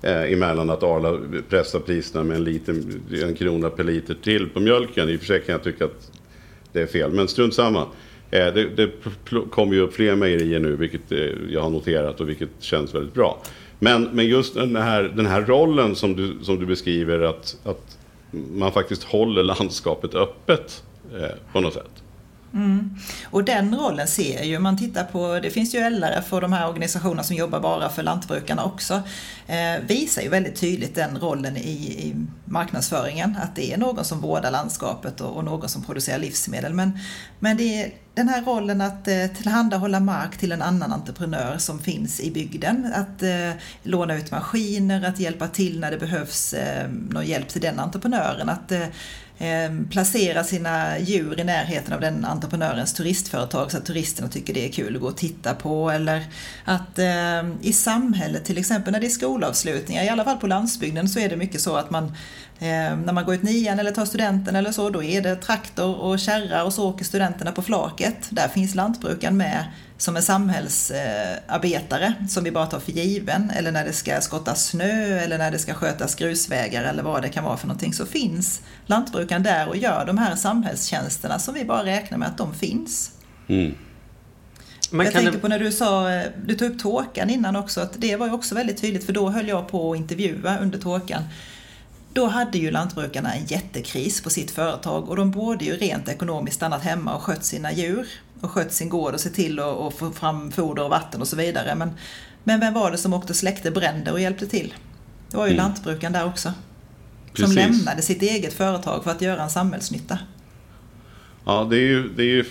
eh, 0.01 0.33
emellan 0.33 0.69
att 0.69 0.83
Arla 0.83 1.19
pressar 1.49 1.79
priserna 1.79 2.23
med 2.23 2.37
en, 2.37 2.43
liten, 2.43 3.01
en 3.23 3.35
krona 3.35 3.69
per 3.69 3.83
liter 3.83 4.15
till 4.23 4.49
på 4.49 4.59
mjölken. 4.59 5.09
I 5.09 5.15
och 5.15 5.19
för 5.19 5.27
sig 5.27 5.41
kan 5.41 5.53
jag 5.53 5.63
tycka 5.63 5.85
att 5.85 6.11
det 6.73 6.81
är 6.81 6.87
fel, 6.87 7.11
men 7.11 7.27
strunt 7.27 7.53
samma. 7.53 7.81
Eh, 8.31 8.53
det, 8.53 8.69
det 8.75 8.91
kommer 9.51 9.73
ju 9.73 9.79
upp 9.79 9.93
fler 9.93 10.15
mejerier 10.15 10.59
nu, 10.59 10.75
vilket 10.75 11.11
eh, 11.11 11.19
jag 11.49 11.61
har 11.61 11.69
noterat 11.69 12.21
och 12.21 12.29
vilket 12.29 12.49
känns 12.59 12.95
väldigt 12.95 13.13
bra. 13.13 13.41
Men, 13.79 14.09
men 14.13 14.25
just 14.25 14.53
den 14.53 14.75
här, 14.75 15.03
den 15.03 15.25
här 15.25 15.41
rollen 15.41 15.95
som 15.95 16.15
du, 16.15 16.33
som 16.41 16.59
du 16.59 16.65
beskriver, 16.65 17.19
att, 17.19 17.57
att 17.63 17.97
man 18.31 18.71
faktiskt 18.71 19.03
håller 19.03 19.43
landskapet 19.43 20.15
öppet 20.15 20.83
eh, 21.13 21.53
på 21.53 21.61
något 21.61 21.73
sätt. 21.73 22.00
Mm. 22.53 22.95
Och 23.25 23.43
den 23.43 23.75
rollen 23.75 24.07
ser 24.07 24.43
ju, 24.43 24.59
man 24.59 24.77
tittar 24.77 25.03
på, 25.03 25.39
det 25.39 25.49
finns 25.49 25.75
ju 25.75 25.89
LRF 25.89 26.33
och 26.33 26.41
de 26.41 26.53
här 26.53 26.69
organisationerna 26.69 27.23
som 27.23 27.35
jobbar 27.35 27.59
bara 27.59 27.89
för 27.89 28.03
lantbrukarna 28.03 28.63
också, 28.63 29.01
eh, 29.47 29.85
visar 29.87 30.21
ju 30.21 30.29
väldigt 30.29 30.55
tydligt 30.55 30.95
den 30.95 31.17
rollen 31.17 31.57
i, 31.57 31.71
i 32.07 32.15
marknadsföringen, 32.45 33.37
att 33.43 33.55
det 33.55 33.73
är 33.73 33.77
någon 33.77 34.05
som 34.05 34.21
vårdar 34.21 34.51
landskapet 34.51 35.21
och, 35.21 35.37
och 35.37 35.43
någon 35.43 35.69
som 35.69 35.83
producerar 35.83 36.19
livsmedel. 36.19 36.73
Men, 36.73 36.99
men 37.39 37.57
det 37.57 37.83
är 37.83 37.91
den 38.13 38.29
här 38.29 38.41
rollen 38.41 38.81
att 38.81 39.07
eh, 39.07 39.27
tillhandahålla 39.37 39.99
mark 39.99 40.37
till 40.37 40.51
en 40.51 40.61
annan 40.61 40.93
entreprenör 40.93 41.57
som 41.57 41.79
finns 41.79 42.19
i 42.19 42.31
bygden, 42.31 42.93
att 42.95 43.23
eh, 43.23 43.51
låna 43.83 44.15
ut 44.15 44.31
maskiner, 44.31 45.03
att 45.03 45.19
hjälpa 45.19 45.47
till 45.47 45.79
när 45.79 45.91
det 45.91 45.97
behövs 45.97 46.53
eh, 46.53 46.89
någon 47.09 47.25
hjälp 47.25 47.49
till 47.49 47.61
den 47.61 47.79
entreprenören, 47.79 48.49
att 48.49 48.71
eh, 48.71 48.85
Ehm, 49.43 49.87
placera 49.87 50.43
sina 50.43 50.99
djur 50.99 51.39
i 51.39 51.43
närheten 51.43 51.93
av 51.93 52.01
den 52.01 52.25
entreprenörens 52.25 52.93
turistföretag 52.93 53.71
så 53.71 53.77
att 53.77 53.85
turisterna 53.85 54.29
tycker 54.29 54.53
det 54.53 54.65
är 54.65 54.71
kul 54.71 54.95
att 54.95 55.01
gå 55.01 55.07
och 55.07 55.17
titta 55.17 55.53
på. 55.53 55.91
Eller 55.91 56.23
att 56.65 56.99
eh, 56.99 57.49
i 57.61 57.73
samhället 57.73 58.45
till 58.45 58.57
exempel 58.57 58.93
när 58.93 58.99
det 58.99 59.07
är 59.07 59.09
skolavslutningar, 59.09 60.03
i 60.03 60.09
alla 60.09 60.23
fall 60.23 60.37
på 60.37 60.47
landsbygden 60.47 61.09
så 61.09 61.19
är 61.19 61.29
det 61.29 61.35
mycket 61.37 61.61
så 61.61 61.75
att 61.75 61.89
man 61.89 62.03
eh, 62.59 62.97
när 62.97 63.13
man 63.13 63.25
går 63.25 63.35
ut 63.35 63.43
nian 63.43 63.79
eller 63.79 63.91
tar 63.91 64.05
studenten 64.05 64.55
eller 64.55 64.71
så, 64.71 64.89
då 64.89 65.03
är 65.03 65.21
det 65.21 65.35
traktor 65.35 65.95
och 65.95 66.19
kärra 66.19 66.63
och 66.63 66.73
så 66.73 66.89
åker 66.89 67.05
studenterna 67.05 67.51
på 67.51 67.61
flaket. 67.61 68.27
Där 68.29 68.47
finns 68.47 68.75
lantbrukaren 68.75 69.37
med 69.37 69.65
som 70.01 70.15
en 70.15 70.23
samhällsarbetare 70.23 72.13
som 72.29 72.43
vi 72.43 72.51
bara 72.51 72.65
tar 72.65 72.79
för 72.79 72.91
given. 72.91 73.49
Eller 73.49 73.71
när 73.71 73.85
det 73.85 73.93
ska 73.93 74.21
skottas 74.21 74.65
snö 74.65 75.19
eller 75.19 75.37
när 75.37 75.51
det 75.51 75.59
ska 75.59 75.73
skötas 75.73 76.15
grusvägar 76.15 76.83
eller 76.83 77.03
vad 77.03 77.21
det 77.21 77.29
kan 77.29 77.43
vara 77.43 77.57
för 77.57 77.67
någonting 77.67 77.93
så 77.93 78.05
finns 78.05 78.61
lantbrukaren 78.85 79.43
där 79.43 79.67
och 79.67 79.77
gör 79.77 80.05
de 80.05 80.17
här 80.17 80.35
samhällstjänsterna 80.35 81.39
som 81.39 81.53
vi 81.53 81.65
bara 81.65 81.85
räknar 81.85 82.17
med 82.17 82.27
att 82.27 82.37
de 82.37 82.53
finns. 82.53 83.11
Mm. 83.47 83.75
Men 84.91 85.05
jag 85.05 85.13
tänkte 85.13 85.31
det- 85.31 85.39
på 85.39 85.47
när 85.47 85.59
du 85.59 85.71
sa, 85.71 86.11
eh, 86.11 86.25
du 86.45 86.55
tog 86.55 86.71
upp 86.71 86.79
tåkan 86.79 87.29
innan 87.29 87.55
också, 87.55 87.81
att 87.81 87.93
det 88.01 88.15
var 88.15 88.25
ju 88.27 88.33
också 88.33 88.55
väldigt 88.55 88.81
tydligt 88.81 89.05
för 89.05 89.13
då 89.13 89.29
höll 89.29 89.47
jag 89.47 89.67
på 89.67 89.91
att 89.91 89.97
intervjua 89.97 90.57
under 90.57 90.79
tåkan. 90.79 91.23
Då 92.13 92.27
hade 92.27 92.57
ju 92.57 92.71
lantbrukarna 92.71 93.33
en 93.33 93.45
jättekris 93.45 94.21
på 94.21 94.29
sitt 94.29 94.51
företag 94.51 95.09
och 95.09 95.15
de 95.15 95.31
borde 95.31 95.65
ju 95.65 95.77
rent 95.77 96.09
ekonomiskt 96.09 96.55
stannat 96.55 96.83
hemma 96.83 97.15
och 97.15 97.21
skött 97.21 97.45
sina 97.45 97.71
djur 97.73 98.07
och 98.41 98.51
skött 98.51 98.73
sin 98.73 98.89
gård 98.89 99.13
och 99.13 99.19
se 99.19 99.29
till 99.29 99.59
att 99.59 99.93
få 99.93 100.11
fram 100.11 100.51
foder 100.51 100.83
och 100.83 100.89
vatten 100.89 101.21
och 101.21 101.27
så 101.27 101.35
vidare. 101.35 101.75
Men, 101.75 101.91
men 102.43 102.59
vem 102.59 102.73
var 102.73 102.91
det 102.91 102.97
som 102.97 103.13
åkte 103.13 103.33
och 103.33 103.37
släckte 103.37 103.71
bränder 103.71 104.11
och 104.11 104.19
hjälpte 104.19 104.47
till? 104.47 104.73
Det 105.29 105.37
var 105.37 105.47
ju 105.47 105.53
lantbrukaren 105.53 106.13
där 106.13 106.25
också. 106.25 106.49
Som 106.49 106.55
Precis. 107.33 107.55
lämnade 107.55 108.01
sitt 108.01 108.21
eget 108.21 108.53
företag 108.53 109.03
för 109.03 109.11
att 109.11 109.21
göra 109.21 109.43
en 109.43 109.49
samhällsnytta. 109.49 110.19
Ja, 111.45 111.67
det 111.69 111.75
är 111.75 111.87
ju, 111.87 112.09
det 112.15 112.23
är 112.23 112.27
ju 112.27 112.45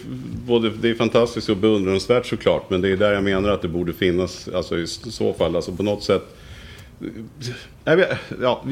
både, 0.46 0.70
det 0.70 0.90
är 0.90 0.94
fantastiskt 0.94 1.48
och 1.48 1.56
beundransvärt 1.56 2.26
såklart. 2.26 2.70
Men 2.70 2.80
det 2.80 2.88
är 2.88 2.96
där 2.96 3.12
jag 3.12 3.24
menar 3.24 3.48
att 3.48 3.62
det 3.62 3.68
borde 3.68 3.92
finnas, 3.92 4.48
alltså 4.48 4.78
i 4.78 4.86
så 4.86 5.32
fall, 5.32 5.56
alltså 5.56 5.72
på 5.72 5.82
något 5.82 6.04
sätt. 6.04 6.22
Ja, 7.84 8.62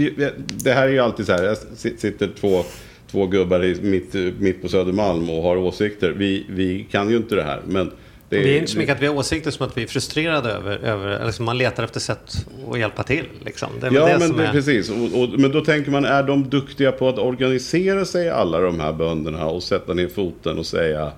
det 0.46 0.72
här 0.72 0.83
är 0.83 0.92
ju 0.92 0.98
alltid 0.98 1.26
så 1.26 1.33
här, 1.33 1.42
jag 1.42 1.57
sit- 1.57 1.98
sitter 1.98 2.31
två, 2.40 2.64
två 3.11 3.27
gubbar 3.27 3.64
i, 3.64 3.81
mitt, 3.83 4.14
mitt 4.40 4.62
på 4.62 4.68
Södermalm 4.68 5.31
och 5.31 5.42
har 5.42 5.57
åsikter. 5.57 6.11
Vi, 6.11 6.47
vi 6.49 6.87
kan 6.90 7.11
ju 7.11 7.16
inte 7.16 7.35
det 7.35 7.42
här. 7.42 7.61
Men 7.66 7.90
det, 8.29 8.42
Det 8.42 8.55
är 8.55 8.59
inte 8.59 8.73
så 8.73 8.79
mycket 8.79 8.97
att 8.97 9.03
vi 9.03 9.07
har 9.07 9.14
åsikter 9.14 9.51
som 9.51 9.66
att 9.66 9.77
vi 9.77 9.83
är 9.83 9.87
frustrerade 9.87 10.51
över, 10.51 10.77
över 10.77 11.07
eller 11.07 11.33
som 11.33 11.44
man 11.44 11.59
letar 11.59 11.85
efter 11.85 12.01
sätt 12.01 12.47
att 12.71 12.79
hjälpa 12.79 13.03
till. 13.03 13.25
Liksom. 13.44 13.68
Det 13.81 13.87
är 13.87 13.92
Ja, 13.92 14.07
det 14.07 14.18
men 14.18 14.37
det, 14.37 14.44
är... 14.44 14.53
precis. 14.53 14.90
Och, 14.90 15.23
och, 15.23 15.40
men 15.40 15.53
då 15.53 15.61
tänker 15.61 15.90
man, 15.90 16.05
är 16.05 16.23
de 16.23 16.49
duktiga 16.49 16.92
på 16.92 17.09
att 17.09 17.18
organisera 17.18 18.05
sig, 18.05 18.31
alla 18.31 18.61
de 18.61 18.81
här 18.81 18.92
bönderna, 18.92 19.47
och 19.47 19.62
sätta 19.62 19.94
ner 19.94 20.09
foten 20.09 20.59
och 20.59 20.66
säga... 20.66 21.12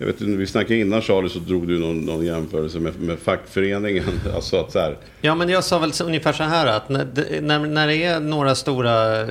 Jag 0.00 0.06
vet 0.06 0.20
vi 0.20 0.46
snackade 0.46 0.80
innan 0.80 1.02
Charlie, 1.02 1.28
så 1.28 1.38
drog 1.38 1.68
du 1.68 1.78
någon, 1.78 2.00
någon 2.00 2.26
jämförelse 2.26 2.78
med, 2.78 3.00
med 3.00 3.18
fackföreningen. 3.18 4.04
Alltså 4.34 4.56
att 4.56 4.72
så 4.72 4.78
här, 4.78 4.96
Ja, 5.22 5.34
men 5.34 5.48
jag 5.48 5.64
sa 5.64 5.78
väl 5.78 5.92
så, 5.92 6.04
ungefär 6.04 6.32
så 6.32 6.42
här 6.42 6.66
att 6.66 6.88
när 6.88 7.04
det, 7.04 7.40
när, 7.40 7.58
när 7.58 7.86
det 7.86 8.04
är 8.04 8.20
några 8.20 8.54
stora 8.54 9.20
eh, 9.20 9.28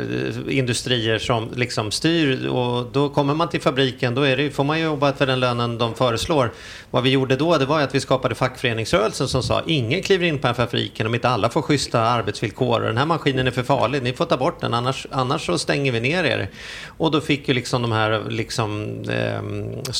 industrier 0.47 1.19
som 1.19 1.49
liksom 1.55 1.91
styr 1.91 2.47
och 2.47 2.91
då 2.91 3.10
kommer 3.10 3.34
man 3.34 3.49
till 3.49 3.62
fabriken, 3.62 4.15
då 4.15 4.21
är 4.21 4.38
det, 4.38 4.49
får 4.49 4.63
man 4.63 4.79
ju 4.79 4.86
jobba 4.86 5.13
för 5.13 5.27
den 5.27 5.39
lönen 5.39 5.77
de 5.77 5.95
föreslår. 5.95 6.51
Vad 6.91 7.03
vi 7.03 7.10
gjorde 7.10 7.36
då, 7.36 7.58
det 7.58 7.65
var 7.65 7.77
ju 7.77 7.84
att 7.84 7.95
vi 7.95 7.99
skapade 7.99 8.36
fackföreningsrörelsen 8.36 9.27
som 9.27 9.43
sa 9.43 9.63
ingen 9.67 10.03
kliver 10.03 10.25
in 10.25 10.38
på 10.38 10.47
den 10.47 10.55
här 10.55 10.65
fabriken 10.65 11.08
om 11.08 11.15
inte 11.15 11.29
alla 11.29 11.49
får 11.49 11.62
schyssta 11.62 12.01
arbetsvillkor 12.01 12.82
och 12.82 12.88
den 12.88 12.97
här 12.97 13.05
maskinen 13.05 13.47
är 13.47 13.51
för 13.51 13.63
farlig, 13.63 14.03
ni 14.03 14.13
får 14.13 14.25
ta 14.25 14.38
bort 14.38 14.62
den 14.62 14.73
annars, 14.73 15.08
annars 15.12 15.45
så 15.45 15.58
stänger 15.58 15.91
vi 15.91 15.99
ner 15.99 16.23
er. 16.23 16.49
Och 16.97 17.12
då 17.12 17.21
fick 17.21 17.47
ju 17.47 17.53
liksom 17.53 17.82
de 17.82 17.91
här 17.91 18.23
liksom, 18.29 19.01
eh, 19.10 19.91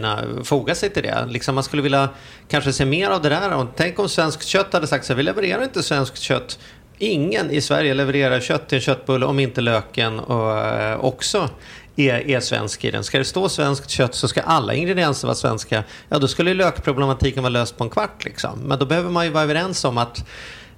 partierna 0.00 0.44
foga 0.44 0.74
sig 0.74 0.90
till 0.90 1.02
det. 1.02 1.26
Liksom 1.28 1.54
man 1.54 1.64
skulle 1.64 1.82
vilja 1.82 2.08
kanske 2.48 2.72
se 2.72 2.84
mer 2.84 3.10
av 3.10 3.22
det 3.22 3.28
där. 3.28 3.54
Och 3.54 3.66
tänk 3.76 3.98
om 3.98 4.08
svenskt 4.08 4.46
kött 4.46 4.72
hade 4.72 4.86
sagt 4.86 5.04
så 5.04 5.12
här, 5.12 5.16
vi 5.16 5.22
levererar 5.22 5.62
inte 5.62 5.82
svenskt 5.82 6.18
kött. 6.18 6.58
Ingen 6.98 7.50
i 7.50 7.60
Sverige 7.60 7.94
levererar 7.94 8.40
kött 8.40 8.68
till 8.68 8.76
en 8.76 8.82
köttbulle 8.82 9.26
om 9.26 9.38
inte 9.38 9.60
löken 9.60 10.18
och, 10.18 10.58
eh, 10.58 11.04
också 11.04 11.50
är, 11.96 12.28
är 12.28 12.40
svensk 12.40 12.84
i 12.84 12.90
den. 12.90 13.04
Ska 13.04 13.18
det 13.18 13.24
stå 13.24 13.48
svenskt 13.48 13.90
kött 13.90 14.14
så 14.14 14.28
ska 14.28 14.40
alla 14.40 14.74
ingredienser 14.74 15.26
vara 15.28 15.34
svenska. 15.34 15.84
Ja, 16.08 16.18
då 16.18 16.28
skulle 16.28 16.50
ju 16.50 16.56
lökproblematiken 16.56 17.42
vara 17.42 17.50
löst 17.50 17.76
på 17.76 17.84
en 17.84 17.90
kvart. 17.90 18.24
Liksom. 18.24 18.58
Men 18.58 18.78
då 18.78 18.86
behöver 18.86 19.10
man 19.10 19.24
ju 19.24 19.30
vara 19.30 19.44
överens 19.44 19.84
om 19.84 19.98
att 19.98 20.24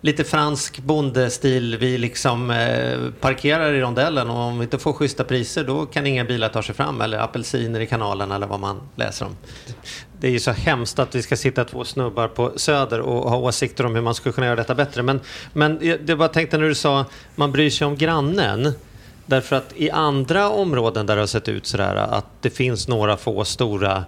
lite 0.01 0.25
fransk 0.25 0.79
bondestil, 0.79 1.77
vi 1.81 1.99
liksom 1.99 2.51
eh, 2.51 2.99
parkerar 3.21 3.73
i 3.73 3.81
rondellen 3.81 4.31
och 4.31 4.37
om 4.37 4.59
vi 4.59 4.65
inte 4.65 4.79
får 4.79 4.93
schyssta 4.93 5.25
priser 5.25 5.65
då 5.65 5.87
kan 5.87 6.07
inga 6.07 6.25
bilar 6.25 6.49
ta 6.49 6.63
sig 6.63 6.75
fram 6.75 7.01
eller 7.01 7.19
apelsiner 7.19 7.81
i 7.81 7.87
kanalen 7.87 8.33
eller 8.33 8.47
vad 8.47 8.61
man 8.61 8.81
läser 8.97 9.27
om. 9.27 9.37
Det 10.21 10.27
är 10.27 10.31
ju 10.31 10.41
så 10.41 10.51
hemskt 10.51 10.99
att 10.99 11.15
vi 11.15 11.23
ska 11.23 11.37
sitta 11.37 11.65
två 11.65 11.85
snubbar 11.85 12.29
på 12.29 12.53
Söder 12.57 13.01
och 13.01 13.31
ha 13.31 13.37
åsikter 13.37 13.87
om 13.87 13.95
hur 13.95 14.03
man 14.03 14.15
skulle 14.15 14.33
kunna 14.33 14.47
göra 14.47 14.57
detta 14.57 14.75
bättre. 14.75 15.03
Men, 15.03 15.21
men 15.53 15.79
jag- 15.83 16.01
det 16.01 16.29
tänkte 16.29 16.59
när 16.59 16.69
du 16.69 16.75
sa 16.75 17.05
man 17.35 17.53
bryr 17.53 17.71
sig 17.71 17.87
om 17.87 17.97
grannen. 17.97 18.73
Därför 19.27 19.57
att 19.57 19.73
i 19.77 19.91
andra 19.91 20.49
områden 20.51 21.07
där 21.07 21.17
det 21.17 21.23
har 21.23 21.27
sett 21.27 21.49
ut 21.49 21.67
sådär 21.67 21.95
att 21.95 22.27
det 22.41 22.51
finns 22.51 22.89
några 22.89 23.17
få 23.17 23.45
stora 23.45 24.05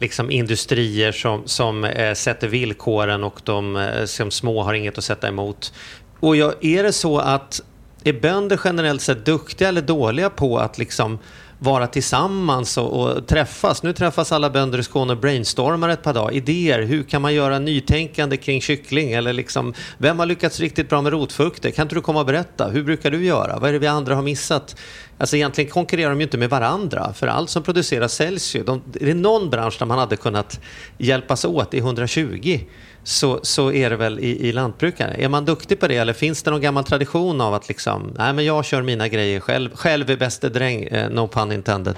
liksom 0.00 0.30
industrier 0.30 1.12
som, 1.12 1.42
som 1.46 1.84
eh, 1.84 2.14
sätter 2.14 2.48
villkoren 2.48 3.24
och 3.24 3.40
de 3.44 3.76
eh, 3.76 4.04
som 4.04 4.30
små 4.30 4.62
har 4.62 4.74
inget 4.74 4.98
att 4.98 5.04
sätta 5.04 5.28
emot. 5.28 5.72
Och 6.20 6.36
jag, 6.36 6.64
är 6.64 6.82
det 6.82 6.92
så 6.92 7.18
att 7.18 7.60
är 8.04 8.12
bönder 8.12 8.60
generellt 8.64 9.02
sett 9.02 9.26
duktiga 9.26 9.68
eller 9.68 9.82
dåliga 9.82 10.30
på 10.30 10.58
att 10.58 10.78
liksom 10.78 11.18
vara 11.58 11.86
tillsammans 11.86 12.78
och, 12.78 13.00
och 13.00 13.26
träffas? 13.26 13.82
Nu 13.82 13.92
träffas 13.92 14.32
alla 14.32 14.50
bönder 14.50 14.78
i 14.78 14.82
Skåne 14.82 15.12
och 15.12 15.18
brainstormar 15.18 15.88
ett 15.88 16.02
par 16.02 16.14
dagar. 16.14 16.34
Idéer, 16.34 16.82
hur 16.82 17.02
kan 17.02 17.22
man 17.22 17.34
göra 17.34 17.58
nytänkande 17.58 18.36
kring 18.36 18.60
kyckling? 18.60 19.12
Eller 19.12 19.32
liksom, 19.32 19.74
vem 19.98 20.18
har 20.18 20.26
lyckats 20.26 20.60
riktigt 20.60 20.88
bra 20.88 21.02
med 21.02 21.12
rotfrukter? 21.12 21.70
Kan 21.70 21.82
inte 21.82 21.94
du 21.94 22.00
komma 22.00 22.20
och 22.20 22.26
berätta? 22.26 22.68
Hur 22.68 22.82
brukar 22.82 23.10
du 23.10 23.24
göra? 23.24 23.58
Vad 23.58 23.68
är 23.68 23.72
det 23.72 23.78
vi 23.78 23.86
andra 23.86 24.14
har 24.14 24.22
missat? 24.22 24.76
Alltså 25.18 25.36
egentligen 25.36 25.70
konkurrerar 25.70 26.10
de 26.10 26.20
ju 26.20 26.24
inte 26.24 26.38
med 26.38 26.50
varandra, 26.50 27.12
för 27.12 27.26
allt 27.26 27.50
som 27.50 27.62
produceras 27.62 28.12
säljs 28.12 28.56
ju. 28.56 28.64
De, 28.64 28.82
är 29.00 29.06
det 29.06 29.14
någon 29.14 29.50
bransch 29.50 29.76
där 29.78 29.86
man 29.86 29.98
hade 29.98 30.16
kunnat 30.16 30.60
hjälpas 30.98 31.44
åt 31.44 31.74
i 31.74 31.78
120 31.78 32.60
så, 33.04 33.40
så 33.42 33.72
är 33.72 33.90
det 33.90 33.96
väl 33.96 34.18
i, 34.18 34.48
i 34.48 34.52
lantbrukare. 34.52 35.14
Är 35.18 35.28
man 35.28 35.44
duktig 35.44 35.80
på 35.80 35.88
det 35.88 35.96
eller 35.96 36.12
finns 36.12 36.42
det 36.42 36.50
någon 36.50 36.60
gammal 36.60 36.84
tradition 36.84 37.40
av 37.40 37.54
att 37.54 37.68
liksom, 37.68 38.14
nej 38.18 38.32
men 38.32 38.44
jag 38.44 38.64
kör 38.64 38.82
mina 38.82 39.08
grejer 39.08 39.40
själv, 39.40 39.70
själv 39.74 40.10
är 40.10 40.16
bäste 40.16 40.48
dräng, 40.48 40.82
eh, 40.82 41.10
no 41.10 41.28
pun 41.28 41.52
intended. 41.52 41.94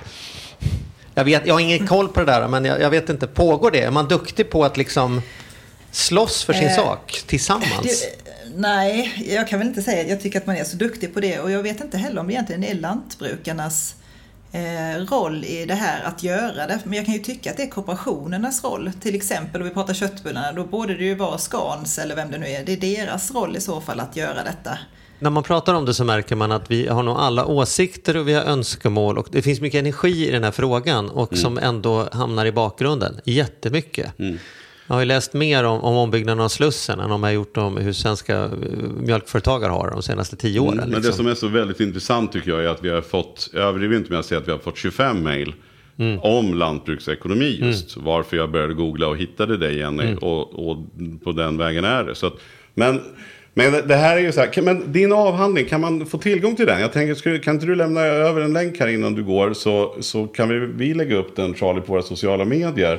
Jag, 1.14 1.24
vet, 1.24 1.46
jag 1.46 1.54
har 1.54 1.60
ingen 1.60 1.86
koll 1.86 2.08
på 2.08 2.20
det 2.20 2.26
där, 2.26 2.48
men 2.48 2.64
jag, 2.64 2.80
jag 2.80 2.90
vet 2.90 3.08
inte, 3.08 3.26
pågår 3.26 3.70
det? 3.70 3.80
Är 3.80 3.90
man 3.90 4.08
duktig 4.08 4.50
på 4.50 4.64
att 4.64 4.76
liksom 4.76 5.22
slåss 5.90 6.44
för 6.44 6.52
sin 6.52 6.68
Eh, 6.68 6.76
sak 6.76 7.22
tillsammans? 7.26 7.82
Det, 7.82 8.32
nej, 8.56 9.12
jag 9.30 9.48
kan 9.48 9.58
väl 9.58 9.68
inte 9.68 9.82
säga 9.82 10.00
att 10.00 10.10
jag 10.10 10.20
tycker 10.20 10.38
att 10.38 10.46
man 10.46 10.56
är 10.56 10.64
så 10.64 10.76
duktig 10.76 11.14
på 11.14 11.20
det 11.20 11.38
och 11.38 11.50
jag 11.50 11.62
vet 11.62 11.80
inte 11.80 11.98
heller 11.98 12.20
om 12.20 12.26
det 12.26 12.32
egentligen 12.32 12.64
är 12.64 12.74
lantbrukarnas 12.74 13.94
roll 15.10 15.44
i 15.44 15.64
det 15.64 15.74
här 15.74 16.02
att 16.04 16.22
göra 16.22 16.66
det. 16.66 16.80
Men 16.84 16.92
jag 16.92 17.06
kan 17.06 17.14
ju 17.14 17.20
tycka 17.20 17.50
att 17.50 17.56
det 17.56 17.62
är 17.62 17.70
kooperationernas 17.70 18.64
roll. 18.64 18.90
Till 19.00 19.14
exempel 19.14 19.60
om 19.60 19.68
vi 19.68 19.74
pratar 19.74 19.94
köttbullarna, 19.94 20.52
då 20.52 20.64
borde 20.64 20.94
det 20.94 21.04
ju 21.04 21.14
vara 21.14 21.38
Scans 21.38 21.98
eller 21.98 22.16
vem 22.16 22.30
det 22.30 22.38
nu 22.38 22.46
är. 22.46 22.64
Det 22.64 22.72
är 22.72 22.76
deras 22.76 23.34
roll 23.34 23.56
i 23.56 23.60
så 23.60 23.80
fall 23.80 24.00
att 24.00 24.16
göra 24.16 24.44
detta. 24.44 24.78
När 25.18 25.30
man 25.30 25.42
pratar 25.42 25.74
om 25.74 25.84
det 25.84 25.94
så 25.94 26.04
märker 26.04 26.36
man 26.36 26.52
att 26.52 26.70
vi 26.70 26.88
har 26.88 27.02
nog 27.02 27.16
alla 27.16 27.46
åsikter 27.46 28.16
och 28.16 28.28
vi 28.28 28.34
har 28.34 28.42
önskemål 28.42 29.18
och 29.18 29.28
det 29.32 29.42
finns 29.42 29.60
mycket 29.60 29.78
energi 29.78 30.28
i 30.28 30.30
den 30.30 30.44
här 30.44 30.50
frågan 30.50 31.10
och 31.10 31.36
som 31.36 31.58
ändå 31.58 32.08
hamnar 32.12 32.46
i 32.46 32.52
bakgrunden. 32.52 33.20
Jättemycket. 33.24 34.12
Jag 34.92 34.96
har 34.96 35.00
ju 35.00 35.06
läst 35.06 35.32
mer 35.34 35.64
om, 35.64 35.80
om 35.80 35.96
ombyggnaden 35.96 36.44
av 36.44 36.48
Slussen 36.48 37.00
än 37.00 37.10
om 37.10 37.22
jag 37.22 37.34
gjort 37.34 37.56
om 37.56 37.76
hur 37.76 37.92
svenska 37.92 38.36
eh, 38.44 38.50
mjölkföretagare 39.00 39.70
har 39.70 39.90
de 39.90 40.02
senaste 40.02 40.36
tio 40.36 40.60
åren. 40.60 40.72
Mm, 40.72 40.84
Men 40.84 40.90
det 40.90 40.96
liksom. 41.08 41.12
som 41.24 41.26
är 41.26 41.34
så 41.34 41.48
väldigt 41.48 41.80
intressant 41.80 42.32
tycker 42.32 42.50
jag 42.50 42.64
är 42.64 42.68
att 42.68 42.84
vi 42.84 42.88
har 42.88 43.00
fått, 43.00 43.50
jag 43.52 43.62
överdriver 43.62 43.96
inte 43.96 44.10
med 44.10 44.18
att 44.20 44.26
säga 44.26 44.40
att 44.40 44.48
vi 44.48 44.52
har 44.52 44.58
fått 44.58 44.76
25 44.76 45.22
mejl 45.22 45.54
Mm. 45.98 46.18
om 46.22 46.54
lantbruksekonomi 46.54 47.58
just. 47.62 47.96
Varför 47.96 48.36
jag 48.36 48.50
började 48.50 48.74
googla 48.74 49.06
och 49.08 49.16
hittade 49.16 49.56
dig 49.56 49.78
Jenny 49.78 50.02
Mm. 50.02 50.18
och, 50.18 50.68
och 50.70 50.76
på 51.24 51.32
den 51.32 51.56
vägen 51.56 51.84
är 51.84 52.04
det. 52.04 52.14
Så 52.14 52.26
att, 52.26 52.34
men 52.74 53.00
Men 53.54 53.72
det- 53.72 53.82
det 53.82 53.94
här 53.96 54.16
är 54.16 54.20
ju 54.20 54.32
så 54.32 54.40
här, 54.40 54.46
kan, 54.52 54.64
men 54.64 54.92
din 54.92 55.12
avhandling, 55.12 55.64
kan 55.66 55.80
man 55.80 56.06
få 56.06 56.18
tillgång 56.18 56.56
till 56.56 56.66
den? 56.66 56.80
Jag 56.80 56.92
tänker, 56.92 57.14
skulle, 57.14 57.38
kan 57.38 57.54
inte 57.54 57.66
du 57.66 57.74
lämna 57.74 58.00
över 58.00 58.40
en 58.40 58.52
länk 58.52 58.80
här 58.80 58.88
innan 58.88 59.14
du 59.14 59.24
går 59.24 59.52
så, 59.52 59.94
så 60.00 60.26
kan 60.26 60.48
vi, 60.48 60.58
vi 60.86 60.94
lägga 60.94 61.16
upp 61.16 61.36
den, 61.36 61.54
Charlie, 61.54 61.80
på 61.80 61.92
våra 61.92 62.02
sociala 62.02 62.44
medier. 62.44 62.98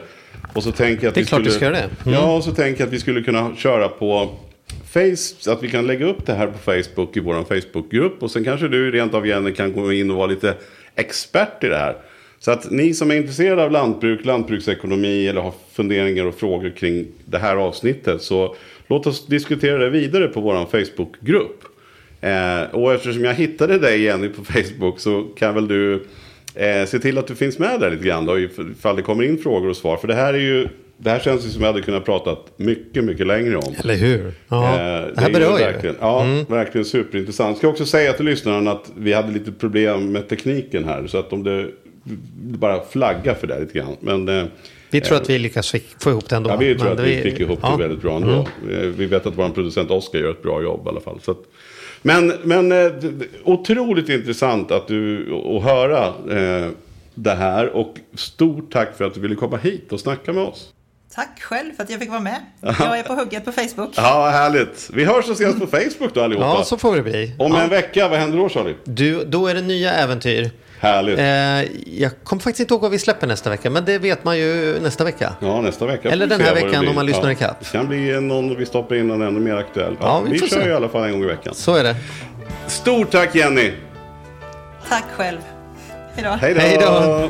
Och 0.53 0.63
så 0.63 0.71
tänker 0.71 1.03
jag 1.03 1.09
att 1.09 1.15
Det 1.15 1.19
är 1.19 1.23
vi 1.23 1.27
klart 1.27 1.39
skulle, 1.39 1.49
du 1.49 1.55
ska 1.55 1.65
göra 1.65 1.75
det. 1.75 1.89
Mm. 2.09 2.13
Ja, 2.19 2.35
och 2.35 2.43
så 2.43 2.51
tänker 2.51 2.81
jag 2.81 2.87
att 2.87 2.93
vi 2.93 2.99
skulle 2.99 3.21
kunna 3.21 3.55
köra 3.55 3.87
på 3.87 4.29
Face, 4.93 5.51
att 5.51 5.63
vi 5.63 5.69
kan 5.69 5.87
lägga 5.87 6.05
upp 6.05 6.25
det 6.25 6.33
här 6.33 6.47
på 6.47 6.57
Facebook 6.57 7.17
i 7.17 7.19
vår 7.19 7.43
Facebookgrupp. 7.61 8.23
Och 8.23 8.31
sen 8.31 8.43
kanske 8.43 8.67
du 8.67 8.91
rent 8.91 9.13
av 9.13 9.27
Jenny 9.27 9.53
kan 9.53 9.73
gå 9.73 9.93
in 9.93 10.11
och 10.11 10.17
vara 10.17 10.27
lite 10.27 10.53
expert 10.95 11.63
i 11.63 11.67
det 11.67 11.77
här. 11.77 11.95
Så 12.39 12.51
att 12.51 12.71
ni 12.71 12.93
som 12.93 13.11
är 13.11 13.15
intresserade 13.15 13.63
av 13.63 13.71
lantbruk, 13.71 14.25
lantbruksekonomi 14.25 15.27
eller 15.27 15.41
har 15.41 15.53
funderingar 15.73 16.25
och 16.25 16.35
frågor 16.35 16.69
kring 16.69 17.07
det 17.25 17.37
här 17.37 17.55
avsnittet. 17.55 18.21
Så 18.21 18.55
låt 18.93 19.08
oss 19.08 19.27
diskutera 19.27 19.77
det 19.77 19.89
vidare 19.89 20.27
på 20.27 20.41
vår 20.41 20.65
Facebookgrupp. 20.65 21.63
Eh, 22.21 22.62
och 22.75 22.93
eftersom 22.93 23.23
jag 23.25 23.34
hittade 23.34 23.77
dig 23.79 24.01
Jenny 24.01 24.29
på 24.29 24.43
Facebook 24.43 24.99
så 24.99 25.23
kan 25.23 25.56
väl 25.56 25.67
du 25.67 25.93
eh, 26.56 26.86
se 26.86 26.99
till 26.99 27.17
att 27.17 27.27
du 27.27 27.36
finns 27.36 27.60
med 27.60 27.79
där 27.79 27.91
lite 27.91 28.03
grann 28.06 28.25
då, 28.25 28.39
ifall 28.39 28.95
det 28.95 29.01
kommer 29.01 29.23
in 29.23 29.38
frågor 29.38 29.69
och 29.69 29.77
svar. 29.77 29.97
För 29.97 30.08
det 30.08 30.13
här 30.15 30.34
är 30.34 30.38
ju, 30.39 30.67
det 30.97 31.10
här 31.10 31.19
känns 31.19 31.45
ju 31.45 31.49
som 31.49 31.62
jag 31.62 31.73
hade 31.73 31.82
kunnat 31.86 32.06
prata 32.06 32.38
mycket, 32.58 33.03
mycket 33.03 33.27
längre 33.27 33.58
om. 33.58 33.73
Eller 33.84 33.95
hur? 33.95 34.32
Ja, 34.49 34.73
Eh, 34.73 35.08
det 35.15 35.21
här 35.21 35.32
berör 35.32 35.58
ju. 35.60 35.63
verkligen, 35.65 35.95
Ja, 35.99 36.25
verkligen 36.47 36.86
superintressant. 36.86 37.58
Ska 37.58 37.67
också 37.67 37.86
säga 37.86 38.13
till 38.13 38.25
lyssnaren 38.25 38.67
att 38.67 38.91
vi 38.97 39.13
hade 39.13 39.32
lite 39.32 39.51
problem 39.51 40.12
med 40.12 40.27
tekniken 40.29 40.84
här. 40.86 41.08
Så 41.08 41.17
att 41.17 41.34
om 41.34 41.43
det 41.43 41.67
bara 42.58 42.82
flagga 42.91 43.36
för 43.36 43.47
det 43.47 43.60
lite 43.60 43.77
grann. 43.79 43.95
Men, 43.99 44.29
eh, 44.29 44.43
Vi 44.93 45.01
tror 45.01 45.17
att 45.17 45.29
vi 45.29 45.39
lyckas 45.39 45.75
få 45.99 46.10
ihop 46.10 46.29
det 46.29 46.36
ändå. 46.36 46.49
Ja, 46.49 46.56
vi 46.56 46.75
tror 46.75 46.89
Men 46.89 46.99
att 46.99 47.06
vi 47.06 47.21
fick 47.21 47.39
ihop 47.39 47.60
ja. 47.62 47.67
Mm. 47.67 47.79
det 47.79 47.88
väldigt 47.88 48.01
bra 48.03 48.15
ändå. 48.15 48.47
Eh, 48.71 48.77
Vi 48.79 49.06
vet 49.06 49.25
att 49.25 49.38
vår 49.38 49.49
producent 49.49 49.91
Oskar 49.91 50.19
gör 50.19 50.32
ett 50.32 50.43
bra 50.43 50.62
jobb 50.62 50.86
i 50.86 50.89
alla 50.89 51.01
fall. 51.01 51.19
Så 51.23 51.32
att, 51.32 51.38
men 52.01 52.34
men 52.43 52.71
eh, 52.71 52.91
otroligt 53.43 54.10
intressant 54.10 54.71
att 54.71 54.88
du 54.88 55.34
att 55.58 55.63
höra 55.63 56.08
eh, 56.08 56.69
det 57.15 57.36
här. 57.36 57.67
Och 57.69 57.95
stort 58.15 58.71
tack 58.73 58.97
för 58.97 59.06
att 59.06 59.13
du 59.13 59.19
ville 59.19 59.36
komma 59.36 59.58
hit 59.58 59.91
och 59.91 59.99
snacka 59.99 60.34
med 60.34 60.43
oss. 60.43 60.69
Tack 61.15 61.41
själv 61.41 61.73
för 61.75 61.84
att 61.84 61.89
jag 61.89 61.99
fick 61.99 62.10
vara 62.10 62.19
med. 62.19 62.39
Jag 62.62 62.99
är 62.99 63.03
på 63.03 63.13
hugget 63.13 63.45
på 63.45 63.51
Facebook. 63.51 63.93
Ja, 63.95 64.29
härligt. 64.29 64.89
Vi 64.93 65.06
hörs 65.06 65.25
och 65.29 65.32
ses 65.34 65.60
på 65.60 65.67
Facebook 65.67 66.13
då 66.13 66.21
allihopa. 66.21 66.45
Ja, 66.45 66.63
så 66.63 66.77
får 66.77 66.95
det 66.95 67.03
bli. 67.03 67.36
Om 67.39 67.51
ja. 67.51 67.62
en 67.62 67.69
vecka, 67.69 68.08
vad 68.08 68.19
händer 68.19 68.38
då 68.38 68.49
Charlie? 68.49 68.75
Du, 68.84 69.23
då 69.25 69.47
är 69.47 69.53
det 69.56 69.62
nya 69.62 69.91
äventyr. 69.91 70.51
Härligt. 70.84 71.19
Eh, 71.19 71.26
jag 72.00 72.12
kommer 72.24 72.41
faktiskt 72.41 72.60
inte 72.60 72.74
ihåg 72.74 72.82
vad 72.82 72.91
vi 72.91 73.00
släpper 73.00 73.28
nästa 73.28 73.50
vecka, 73.50 73.69
men 73.69 73.86
det 73.86 73.98
vet 73.98 74.24
man 74.24 74.38
ju 74.38 74.80
nästa 74.82 75.04
vecka. 75.04 75.34
Ja, 75.39 75.62
nästa 75.62 75.86
vecka. 75.86 76.10
Eller 76.10 76.28
den 76.28 76.41
här 76.41 76.54
veckan 76.54 76.88
om 76.88 76.96
man 76.96 77.06
lyssnar 77.06 77.26
ja. 77.26 77.32
ikapp. 77.32 77.60
Det 77.60 77.78
kan 77.78 77.88
bli 77.88 78.22
någon 78.22 78.58
vi 78.58 78.65
stoppar 78.65 78.96
in 78.96 79.08
någon 79.08 79.22
ännu 79.22 79.39
mer 79.39 79.56
aktuell. 79.56 79.98
Ja, 80.02 80.19
vi 80.19 80.32
vi 80.32 80.39
kör 80.39 80.48
se. 80.48 80.63
ju 80.63 80.69
i 80.69 80.74
alla 80.74 80.89
fall 80.89 81.04
en 81.04 81.12
gång 81.12 81.24
i 81.24 81.26
veckan. 81.26 81.54
Så 81.56 81.76
är 81.76 81.84
det. 81.84 81.96
Stort 82.67 83.12
tack 83.12 83.36
Jenny! 83.36 83.74
Tack 84.89 85.06
själv. 85.15 85.39
Hej 86.15 86.24
då! 86.24 86.30
Hej 86.30 86.78
då. 86.82 87.30